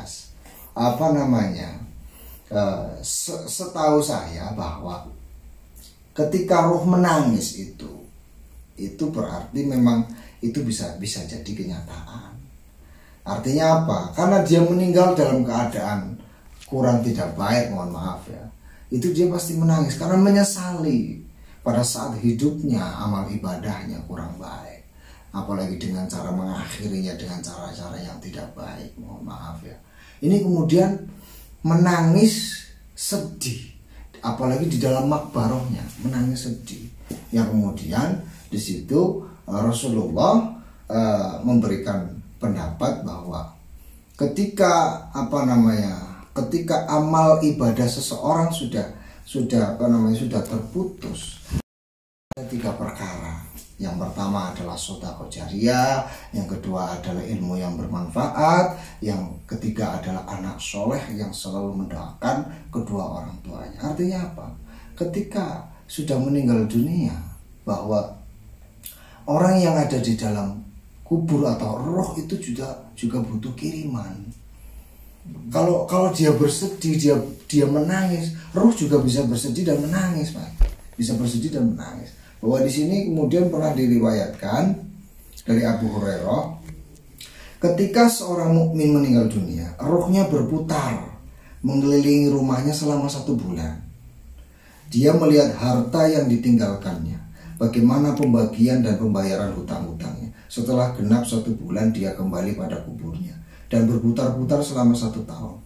apa 0.73 1.07
namanya? 1.13 1.83
Eh, 2.53 2.89
se- 3.01 3.49
setahu 3.49 4.05
saya 4.05 4.53
bahwa 4.53 5.09
ketika 6.13 6.69
roh 6.69 6.85
menangis 6.85 7.57
itu 7.57 7.89
itu 8.77 9.05
berarti 9.09 9.65
memang 9.65 10.05
itu 10.45 10.61
bisa 10.61 10.97
bisa 11.01 11.25
jadi 11.25 11.49
kenyataan. 11.49 12.37
Artinya 13.25 13.85
apa? 13.85 13.99
Karena 14.13 14.39
dia 14.45 14.61
meninggal 14.61 15.17
dalam 15.17 15.47
keadaan 15.47 16.19
kurang 16.69 17.01
tidak 17.01 17.33
baik 17.41 17.73
mohon 17.73 17.95
maaf 17.95 18.27
ya. 18.29 18.45
Itu 18.93 19.17
dia 19.17 19.33
pasti 19.33 19.57
menangis 19.57 19.97
karena 19.97 20.21
menyesali 20.21 21.25
pada 21.65 21.81
saat 21.81 22.21
hidupnya 22.21 22.85
amal 23.01 23.25
ibadahnya 23.33 24.03
kurang 24.05 24.37
baik. 24.37 24.85
Apalagi 25.33 25.81
dengan 25.81 26.05
cara 26.05 26.29
mengakhirinya 26.29 27.17
dengan 27.17 27.41
cara-cara 27.41 27.97
yang 27.97 28.21
tidak 28.21 28.53
baik 28.53 28.93
mohon 29.01 29.25
maaf 29.25 29.57
ya 29.65 29.73
ini 30.23 30.39
kemudian 30.39 31.03
menangis 31.67 32.65
sedih. 32.95 33.75
Apalagi 34.23 34.71
di 34.71 34.79
dalam 34.79 35.11
makbarohnya 35.11 35.83
menangis 36.07 36.47
sedih. 36.47 36.87
Yang 37.35 37.51
kemudian 37.51 38.23
di 38.47 38.61
situ 38.63 39.27
eh, 39.51 39.61
Rasulullah 39.61 40.55
eh, 40.87 41.35
memberikan 41.43 42.07
pendapat 42.39 43.03
bahwa 43.03 43.51
ketika 44.15 45.07
apa 45.11 45.43
namanya 45.43 46.23
ketika 46.33 46.87
amal 46.87 47.43
ibadah 47.43 47.87
seseorang 47.87 48.55
sudah 48.55 48.87
sudah 49.27 49.77
apa 49.79 49.87
namanya 49.87 50.19
sudah 50.19 50.43
terputus 50.43 51.43
tiga 52.51 52.75
perkara 52.75 52.92
yang 53.83 53.99
pertama 53.99 54.55
adalah 54.55 54.79
sodako 54.79 55.27
jariah 55.27 56.07
yang 56.31 56.47
kedua 56.47 57.03
adalah 57.03 57.19
ilmu 57.19 57.59
yang 57.59 57.75
bermanfaat 57.75 58.79
yang 59.03 59.35
ketiga 59.43 59.99
adalah 59.99 60.23
anak 60.31 60.55
soleh 60.63 61.03
yang 61.19 61.35
selalu 61.35 61.83
mendoakan 61.83 62.47
kedua 62.71 63.19
orang 63.19 63.35
tuanya. 63.43 63.83
Artinya 63.83 64.23
apa? 64.23 64.47
Ketika 64.95 65.67
sudah 65.91 66.15
meninggal 66.15 66.71
dunia 66.71 67.11
bahwa 67.67 68.15
orang 69.27 69.59
yang 69.59 69.75
ada 69.75 69.99
di 69.99 70.15
dalam 70.15 70.63
kubur 71.03 71.43
atau 71.51 71.83
roh 71.83 72.15
itu 72.15 72.39
juga 72.39 72.87
juga 72.95 73.19
butuh 73.19 73.51
kiriman. 73.59 74.31
Kalau 75.51 75.91
kalau 75.91 76.15
dia 76.15 76.31
bersedih 76.31 76.95
dia 76.95 77.19
dia 77.51 77.67
menangis 77.67 78.39
roh 78.55 78.71
juga 78.71 79.03
bisa 79.03 79.27
bersedih 79.27 79.67
dan 79.67 79.83
menangis 79.83 80.31
pak. 80.31 80.71
Bisa 80.95 81.19
bersedih 81.19 81.51
dan 81.51 81.75
menangis 81.75 82.22
bahwa 82.43 82.59
di 82.67 82.73
sini 82.75 83.07
kemudian 83.07 83.47
pernah 83.55 83.71
diriwayatkan 83.71 84.75
dari 85.47 85.63
Abu 85.63 85.87
Hurairah 85.87 86.59
ketika 87.63 88.11
seorang 88.11 88.51
mukmin 88.51 88.99
meninggal 88.99 89.31
dunia 89.31 89.79
rohnya 89.79 90.27
berputar 90.27 90.99
mengelilingi 91.63 92.35
rumahnya 92.35 92.75
selama 92.75 93.07
satu 93.07 93.39
bulan. 93.39 93.79
Dia 94.91 95.15
melihat 95.15 95.55
harta 95.55 96.05
yang 96.11 96.27
ditinggalkannya 96.27 97.17
bagaimana 97.57 98.19
pembagian 98.19 98.83
dan 98.83 98.99
pembayaran 98.99 99.55
hutang-hutangnya. 99.55 100.35
Setelah 100.51 100.93
genap 100.99 101.23
satu 101.25 101.55
bulan 101.55 101.95
dia 101.95 102.13
kembali 102.19 102.59
pada 102.59 102.83
kuburnya 102.83 103.39
dan 103.71 103.87
berputar-putar 103.87 104.61
selama 104.61 104.93
satu 104.99 105.23
tahun. 105.25 105.57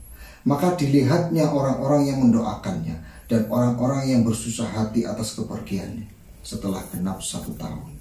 Maka 0.46 0.78
dilihatnya 0.78 1.50
orang-orang 1.50 2.06
yang 2.06 2.22
mendoakannya 2.22 2.94
dan 3.26 3.50
orang-orang 3.50 4.06
yang 4.06 4.22
bersusah 4.22 4.68
hati 4.68 5.02
atas 5.02 5.34
kepergiannya 5.34 6.15
setelah 6.47 6.78
genap 6.94 7.18
satu 7.18 7.51
tahun. 7.59 7.99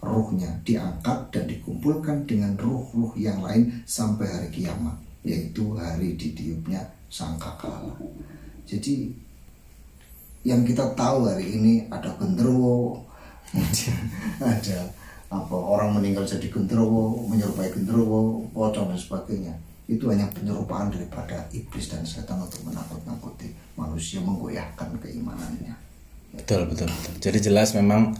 Ruhnya 0.00 0.48
diangkat 0.64 1.28
dan 1.28 1.44
dikumpulkan 1.44 2.24
dengan 2.24 2.56
ruh-ruh 2.56 3.12
yang 3.20 3.44
lain 3.44 3.84
sampai 3.84 4.24
hari 4.24 4.48
kiamat, 4.48 4.96
yaitu 5.20 5.76
hari 5.76 6.16
ditiupnya 6.16 6.80
sangkakala. 7.12 7.92
Jadi 8.64 9.12
yang 10.48 10.64
kita 10.64 10.96
tahu 10.96 11.28
hari 11.28 11.60
ini 11.60 11.86
ada 11.92 12.08
genderuwo, 12.16 13.04
ada 14.40 14.80
apa 15.28 15.54
orang 15.54 16.00
meninggal 16.00 16.24
jadi 16.24 16.48
genderuwo, 16.48 17.28
menyerupai 17.28 17.68
genderuwo, 17.68 18.48
pocong 18.50 18.90
dan 18.90 18.98
sebagainya. 18.98 19.54
Itu 19.86 20.08
hanya 20.08 20.24
penyerupaan 20.32 20.88
daripada 20.88 21.46
iblis 21.52 21.92
dan 21.92 22.02
setan 22.02 22.40
untuk 22.40 22.64
menakut-nakuti 22.64 23.52
manusia 23.76 24.24
menggoyahkan 24.24 24.98
keimanannya. 24.98 25.91
Betul, 26.32 26.64
betul, 26.68 26.88
betul. 26.88 27.14
Jadi 27.20 27.38
jelas 27.44 27.76
memang 27.76 28.16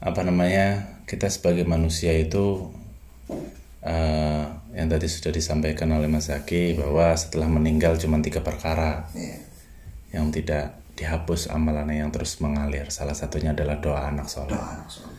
apa 0.00 0.20
namanya 0.22 0.96
kita 1.04 1.26
sebagai 1.28 1.66
manusia 1.66 2.14
itu 2.14 2.70
eh, 3.82 4.44
yang 4.72 4.86
tadi 4.86 5.06
sudah 5.10 5.34
disampaikan 5.34 5.90
oleh 5.90 6.06
Mas 6.06 6.30
Zaki 6.30 6.78
bahwa 6.78 7.10
setelah 7.18 7.50
meninggal 7.50 7.98
cuma 7.98 8.22
tiga 8.22 8.40
perkara 8.40 9.10
Iya. 9.12 9.38
yang 10.14 10.30
tidak 10.30 10.78
dihapus 10.94 11.50
amalannya 11.50 12.04
yang 12.06 12.10
terus 12.14 12.38
mengalir. 12.44 12.86
Salah 12.92 13.16
satunya 13.16 13.50
adalah 13.56 13.80
doa 13.80 14.06
anak 14.06 14.28
soleh. 14.28 14.52
Doa 14.54 14.68
anak 14.78 14.88
soleh. 14.90 15.18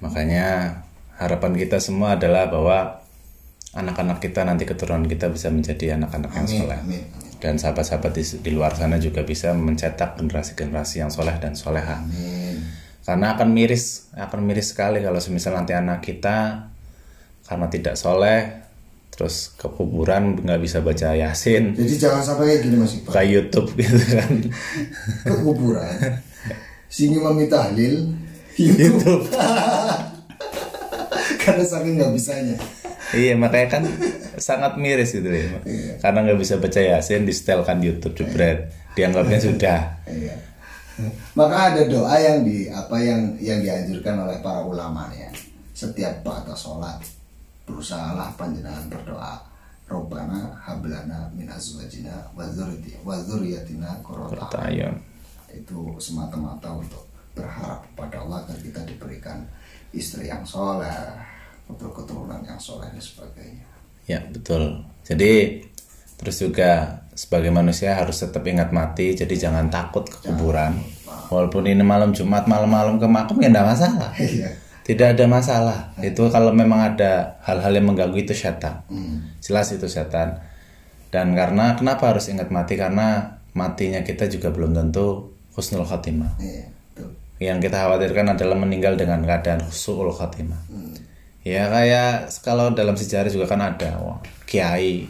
Makanya 0.00 0.80
harapan 1.20 1.52
kita 1.54 1.76
semua 1.78 2.16
adalah 2.16 2.48
bahwa 2.48 3.04
anak-anak 3.76 4.18
kita 4.18 4.42
nanti 4.42 4.64
keturunan 4.66 5.04
kita 5.06 5.28
bisa 5.30 5.52
menjadi 5.52 5.94
anak-anak 6.00 6.32
yang 6.34 6.48
soleh. 6.48 6.78
amin, 6.80 7.04
amin. 7.14 7.29
Dan 7.40 7.56
sahabat-sahabat 7.56 8.12
di, 8.12 8.24
di 8.44 8.50
luar 8.52 8.76
sana 8.76 9.00
juga 9.00 9.24
bisa 9.24 9.56
mencetak 9.56 10.20
generasi-generasi 10.20 11.00
yang 11.00 11.08
soleh 11.08 11.34
dan 11.40 11.56
soleha. 11.56 12.04
Amin. 12.04 12.60
Karena 13.00 13.32
akan 13.34 13.48
miris, 13.50 14.12
akan 14.12 14.44
miris 14.44 14.76
sekali 14.76 15.00
kalau 15.00 15.16
semisal 15.18 15.56
nanti 15.56 15.72
anak 15.72 16.04
kita 16.04 16.68
karena 17.48 17.66
tidak 17.66 17.96
soleh, 17.96 18.60
terus 19.10 19.56
ke 19.58 19.66
kuburan 19.66 20.38
nggak 20.38 20.60
bisa 20.62 20.78
baca 20.84 21.16
yasin, 21.16 21.74
Jadi 21.74 21.94
jangan 21.98 22.22
sampai 22.22 22.44
kayak 22.54 22.60
gini 22.62 22.76
Mas 22.78 22.94
Iqbal. 22.94 23.08
buka 23.10 23.22
YouTube 23.26 23.68
gitu 23.74 23.98
kan. 24.14 24.30
Ke 25.26 25.34
kuburan. 25.42 25.96
Sini 26.86 27.18
mami 27.18 27.50
tahlil. 27.50 28.14
YouTube. 28.54 29.26
Karena 31.42 31.64
saking 31.64 31.98
nggak 31.98 32.12
bisanya. 32.14 32.56
iya 33.10 33.34
makanya 33.34 33.80
kan 33.80 33.82
sangat 34.40 34.74
miris 34.80 35.14
gitu 35.14 35.28
ya. 35.28 35.60
Karena 36.00 36.24
nggak 36.24 36.40
bisa 36.40 36.56
baca 36.58 36.80
yasin, 36.80 37.28
di 37.28 37.34
YouTube 37.86 38.16
jebret, 38.16 38.72
dianggapnya 38.96 39.38
sudah. 39.38 39.80
Iya. 40.08 40.34
Maka 41.32 41.72
ada 41.72 41.82
doa 41.88 42.12
yang 42.20 42.44
di 42.44 42.68
apa 42.68 42.96
yang 43.00 43.32
yang 43.40 43.64
dianjurkan 43.64 44.20
oleh 44.26 44.40
para 44.44 44.64
ulama 44.64 45.08
ya. 45.16 45.28
Setiap 45.72 46.20
pada 46.20 46.52
sholat 46.52 47.00
berusahalah 47.64 48.34
panjenengan 48.36 48.90
berdoa. 48.90 49.40
Robbana 49.90 50.54
hablana 50.62 51.26
min 51.34 51.50
azwajina 51.50 52.14
wa 52.30 52.46
dzurriyyati- 52.46 53.02
wa 53.02 53.18
dzurriyyatina 53.18 53.90
qurrata 54.06 54.70
itu 55.50 55.98
semata-mata 55.98 56.70
untuk 56.78 57.10
berharap 57.34 57.82
kepada 57.90 58.22
Allah 58.22 58.38
agar 58.46 58.58
kita 58.62 58.80
diberikan 58.86 59.42
istri 59.90 60.30
yang 60.30 60.46
soleh, 60.46 60.94
keturunan 61.66 62.42
yang 62.46 62.58
soleh 62.58 62.86
dan 62.90 63.02
sebagainya. 63.02 63.66
Ya 64.10 64.26
betul. 64.26 64.82
Jadi 65.06 65.62
terus 66.18 66.42
juga 66.42 67.06
sebagai 67.14 67.54
manusia 67.54 67.94
harus 67.94 68.18
tetap 68.18 68.42
ingat 68.42 68.74
mati. 68.74 69.14
Jadi 69.14 69.38
jangan 69.38 69.70
takut 69.70 70.02
ke 70.10 70.18
kuburan. 70.26 70.74
Walaupun 71.30 71.70
ini 71.70 71.86
malam 71.86 72.10
Jumat 72.10 72.50
malam-malam 72.50 72.98
ke 72.98 73.06
makam 73.06 73.38
ya 73.38 73.54
enggak 73.54 73.70
masalah. 73.70 74.10
Iya. 74.18 74.50
Tidak 74.82 75.14
ada 75.14 75.24
masalah. 75.30 75.78
Itu 76.02 76.26
kalau 76.34 76.50
memang 76.50 76.82
ada 76.82 77.38
hal-hal 77.46 77.70
yang 77.70 77.86
mengganggu 77.94 78.26
itu 78.26 78.34
setan. 78.34 78.82
Jelas 79.38 79.70
itu 79.70 79.86
setan. 79.86 80.42
Dan 81.14 81.38
karena 81.38 81.78
kenapa 81.78 82.10
harus 82.10 82.26
ingat 82.26 82.50
mati? 82.50 82.74
Karena 82.74 83.38
matinya 83.54 84.02
kita 84.02 84.26
juga 84.26 84.50
belum 84.50 84.74
tentu 84.74 85.30
husnul 85.54 85.86
khotimah. 85.86 86.34
Iya. 86.42 86.66
Yang 87.40 87.70
kita 87.70 87.86
khawatirkan 87.86 88.34
adalah 88.34 88.58
meninggal 88.58 88.98
dengan 88.98 89.22
keadaan 89.22 89.62
husnul 89.62 90.10
khotimah. 90.10 90.58
Ya 91.40 91.68
kayak 91.68 92.28
kalau 92.40 92.70
dalam 92.70 92.92
sejarah 92.94 93.28
juga 93.28 93.48
kan 93.48 93.60
ada 93.60 93.96
wah, 93.96 94.18
kiai 94.44 95.08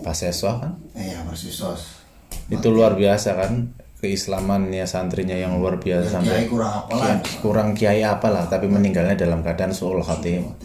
Paseso 0.00 0.48
kan? 0.56 0.76
Iya, 0.92 1.24
persisos. 1.24 2.00
itu 2.48 2.68
luar 2.68 2.94
biasa 2.94 3.36
kan 3.36 3.72
keislamannya 3.96 4.82
santrinya 4.84 5.34
yang 5.34 5.56
luar 5.56 5.76
biasa 5.76 6.04
Ya, 6.04 6.12
sampai 6.18 6.32
kiai 6.34 6.46
kurang 6.48 6.72
apa 6.74 6.92
lah. 6.92 7.06
Kiai- 7.20 7.38
kurang 7.38 7.68
kiai 7.72 8.00
apalah 8.02 8.44
tapi 8.46 8.66
meninggalnya 8.66 9.14
dalam 9.14 9.40
keadaan 9.40 9.70
suul 9.70 10.00
khotimah 10.00 10.56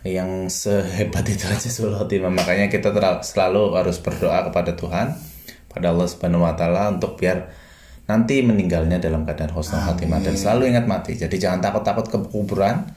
yang 0.00 0.48
sehebat 0.48 1.26
itu 1.26 1.44
aja 1.44 1.68
suul 1.68 1.92
khotimah 1.92 2.32
makanya 2.32 2.66
kita 2.66 2.88
selalu 3.20 3.76
harus 3.76 4.00
berdoa 4.00 4.48
kepada 4.48 4.72
Tuhan 4.72 5.12
pada 5.68 5.92
Allah 5.92 6.06
Subhanahu 6.08 6.42
wa 6.42 6.56
taala 6.56 6.88
untuk 6.90 7.14
biar 7.14 7.52
nanti 8.06 8.40
meninggalnya 8.40 8.96
dalam 8.96 9.22
keadaan 9.22 9.52
husnul 9.52 9.82
khotimah 9.82 10.18
dan 10.18 10.34
selalu 10.34 10.72
ingat 10.72 10.88
mati. 10.88 11.14
Jadi 11.14 11.36
jangan 11.36 11.60
takut-takut 11.60 12.06
ke 12.06 12.18
kuburan 12.26 12.88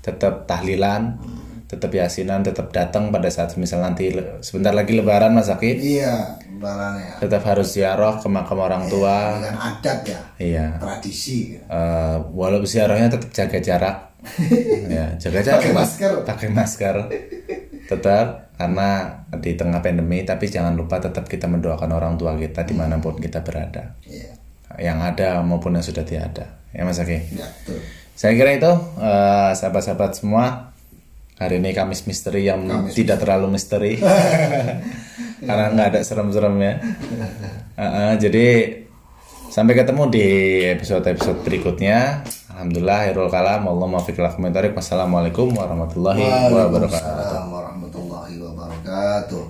tetap 0.00 0.44
tahlilan 0.44 1.16
tetap 1.64 1.94
yasinan 1.94 2.42
tetap 2.42 2.74
datang 2.74 3.14
pada 3.14 3.30
saat 3.30 3.54
misal 3.54 3.78
nanti 3.78 4.10
sebentar 4.40 4.74
lagi 4.74 4.90
lebaran 4.90 5.30
Mas 5.30 5.46
Zakid 5.46 5.78
Iya, 5.78 6.34
barangnya. 6.58 7.22
tetap 7.22 7.46
harus 7.46 7.70
ziarah 7.70 8.18
ke 8.18 8.26
makam 8.26 8.58
orang 8.58 8.90
tua. 8.90 9.38
Dengan 9.38 9.54
adat 9.54 9.98
ya, 10.02 10.18
iya. 10.36 10.66
Tradisi. 10.76 11.54
Eh, 11.54 12.16
walaupun 12.34 12.66
ziarahnya 12.66 13.06
tetap 13.08 13.30
jaga 13.30 13.58
jarak. 13.62 13.96
Ya 14.90 15.14
jaga 15.16 15.40
jarak 15.40 15.62
Pakai 15.62 15.72
masker. 15.72 16.12
pakai 16.26 16.48
masker. 16.50 16.96
Tetap 17.86 18.50
karena 18.54 18.90
di 19.38 19.54
tengah 19.54 19.78
pandemi 19.78 20.20
tapi 20.22 20.46
jangan 20.46 20.74
lupa 20.74 20.98
tetap 20.98 21.24
kita 21.24 21.46
mendoakan 21.46 21.90
orang 21.90 22.14
tua 22.16 22.34
kita 22.34 22.66
di 22.66 22.74
mana 22.74 22.98
pun 22.98 23.14
kita 23.14 23.40
berada. 23.40 23.94
Iya, 24.02 24.34
yang 24.76 24.98
ada 24.98 25.38
maupun 25.40 25.78
yang 25.78 25.86
sudah 25.86 26.02
tiada. 26.02 26.58
Ya 26.70 26.82
mas 26.82 26.98
Aki 26.98 27.34
ya, 27.34 27.46
betul. 27.46 27.78
Saya 28.20 28.36
kira 28.36 28.52
itu 28.52 28.72
eh, 29.00 29.50
sahabat-sahabat 29.56 30.12
semua 30.12 30.76
hari 31.40 31.56
ini 31.56 31.72
Kamis 31.72 32.04
misteri 32.04 32.44
yang 32.44 32.68
tidak 32.92 33.24
terlalu 33.24 33.56
misteri. 33.56 33.96
Karena 35.48 35.72
nggak 35.72 35.88
ada 35.88 36.00
serem-seremnya 36.04 36.84
Eh, 37.80 37.80
eh, 37.80 38.12
jadi 38.20 38.46
sampai 39.48 39.72
ketemu 39.72 40.12
di 40.12 40.26
episode-episode 40.68 41.40
berikutnya. 41.48 42.20
Alhamdulillah 42.52 43.08
Hirul 43.08 43.32
Kalam. 43.32 43.64
Allah 43.64 43.88
lakum 43.88 44.76
Wassalamualaikum 44.76 45.48
warahmatullahi 45.56 46.20
wabarakatuh. 46.20 46.92
Waalaikumsalam 46.92 47.46
warahmatullahi 47.48 48.34
wabarakatuh. 48.36 49.44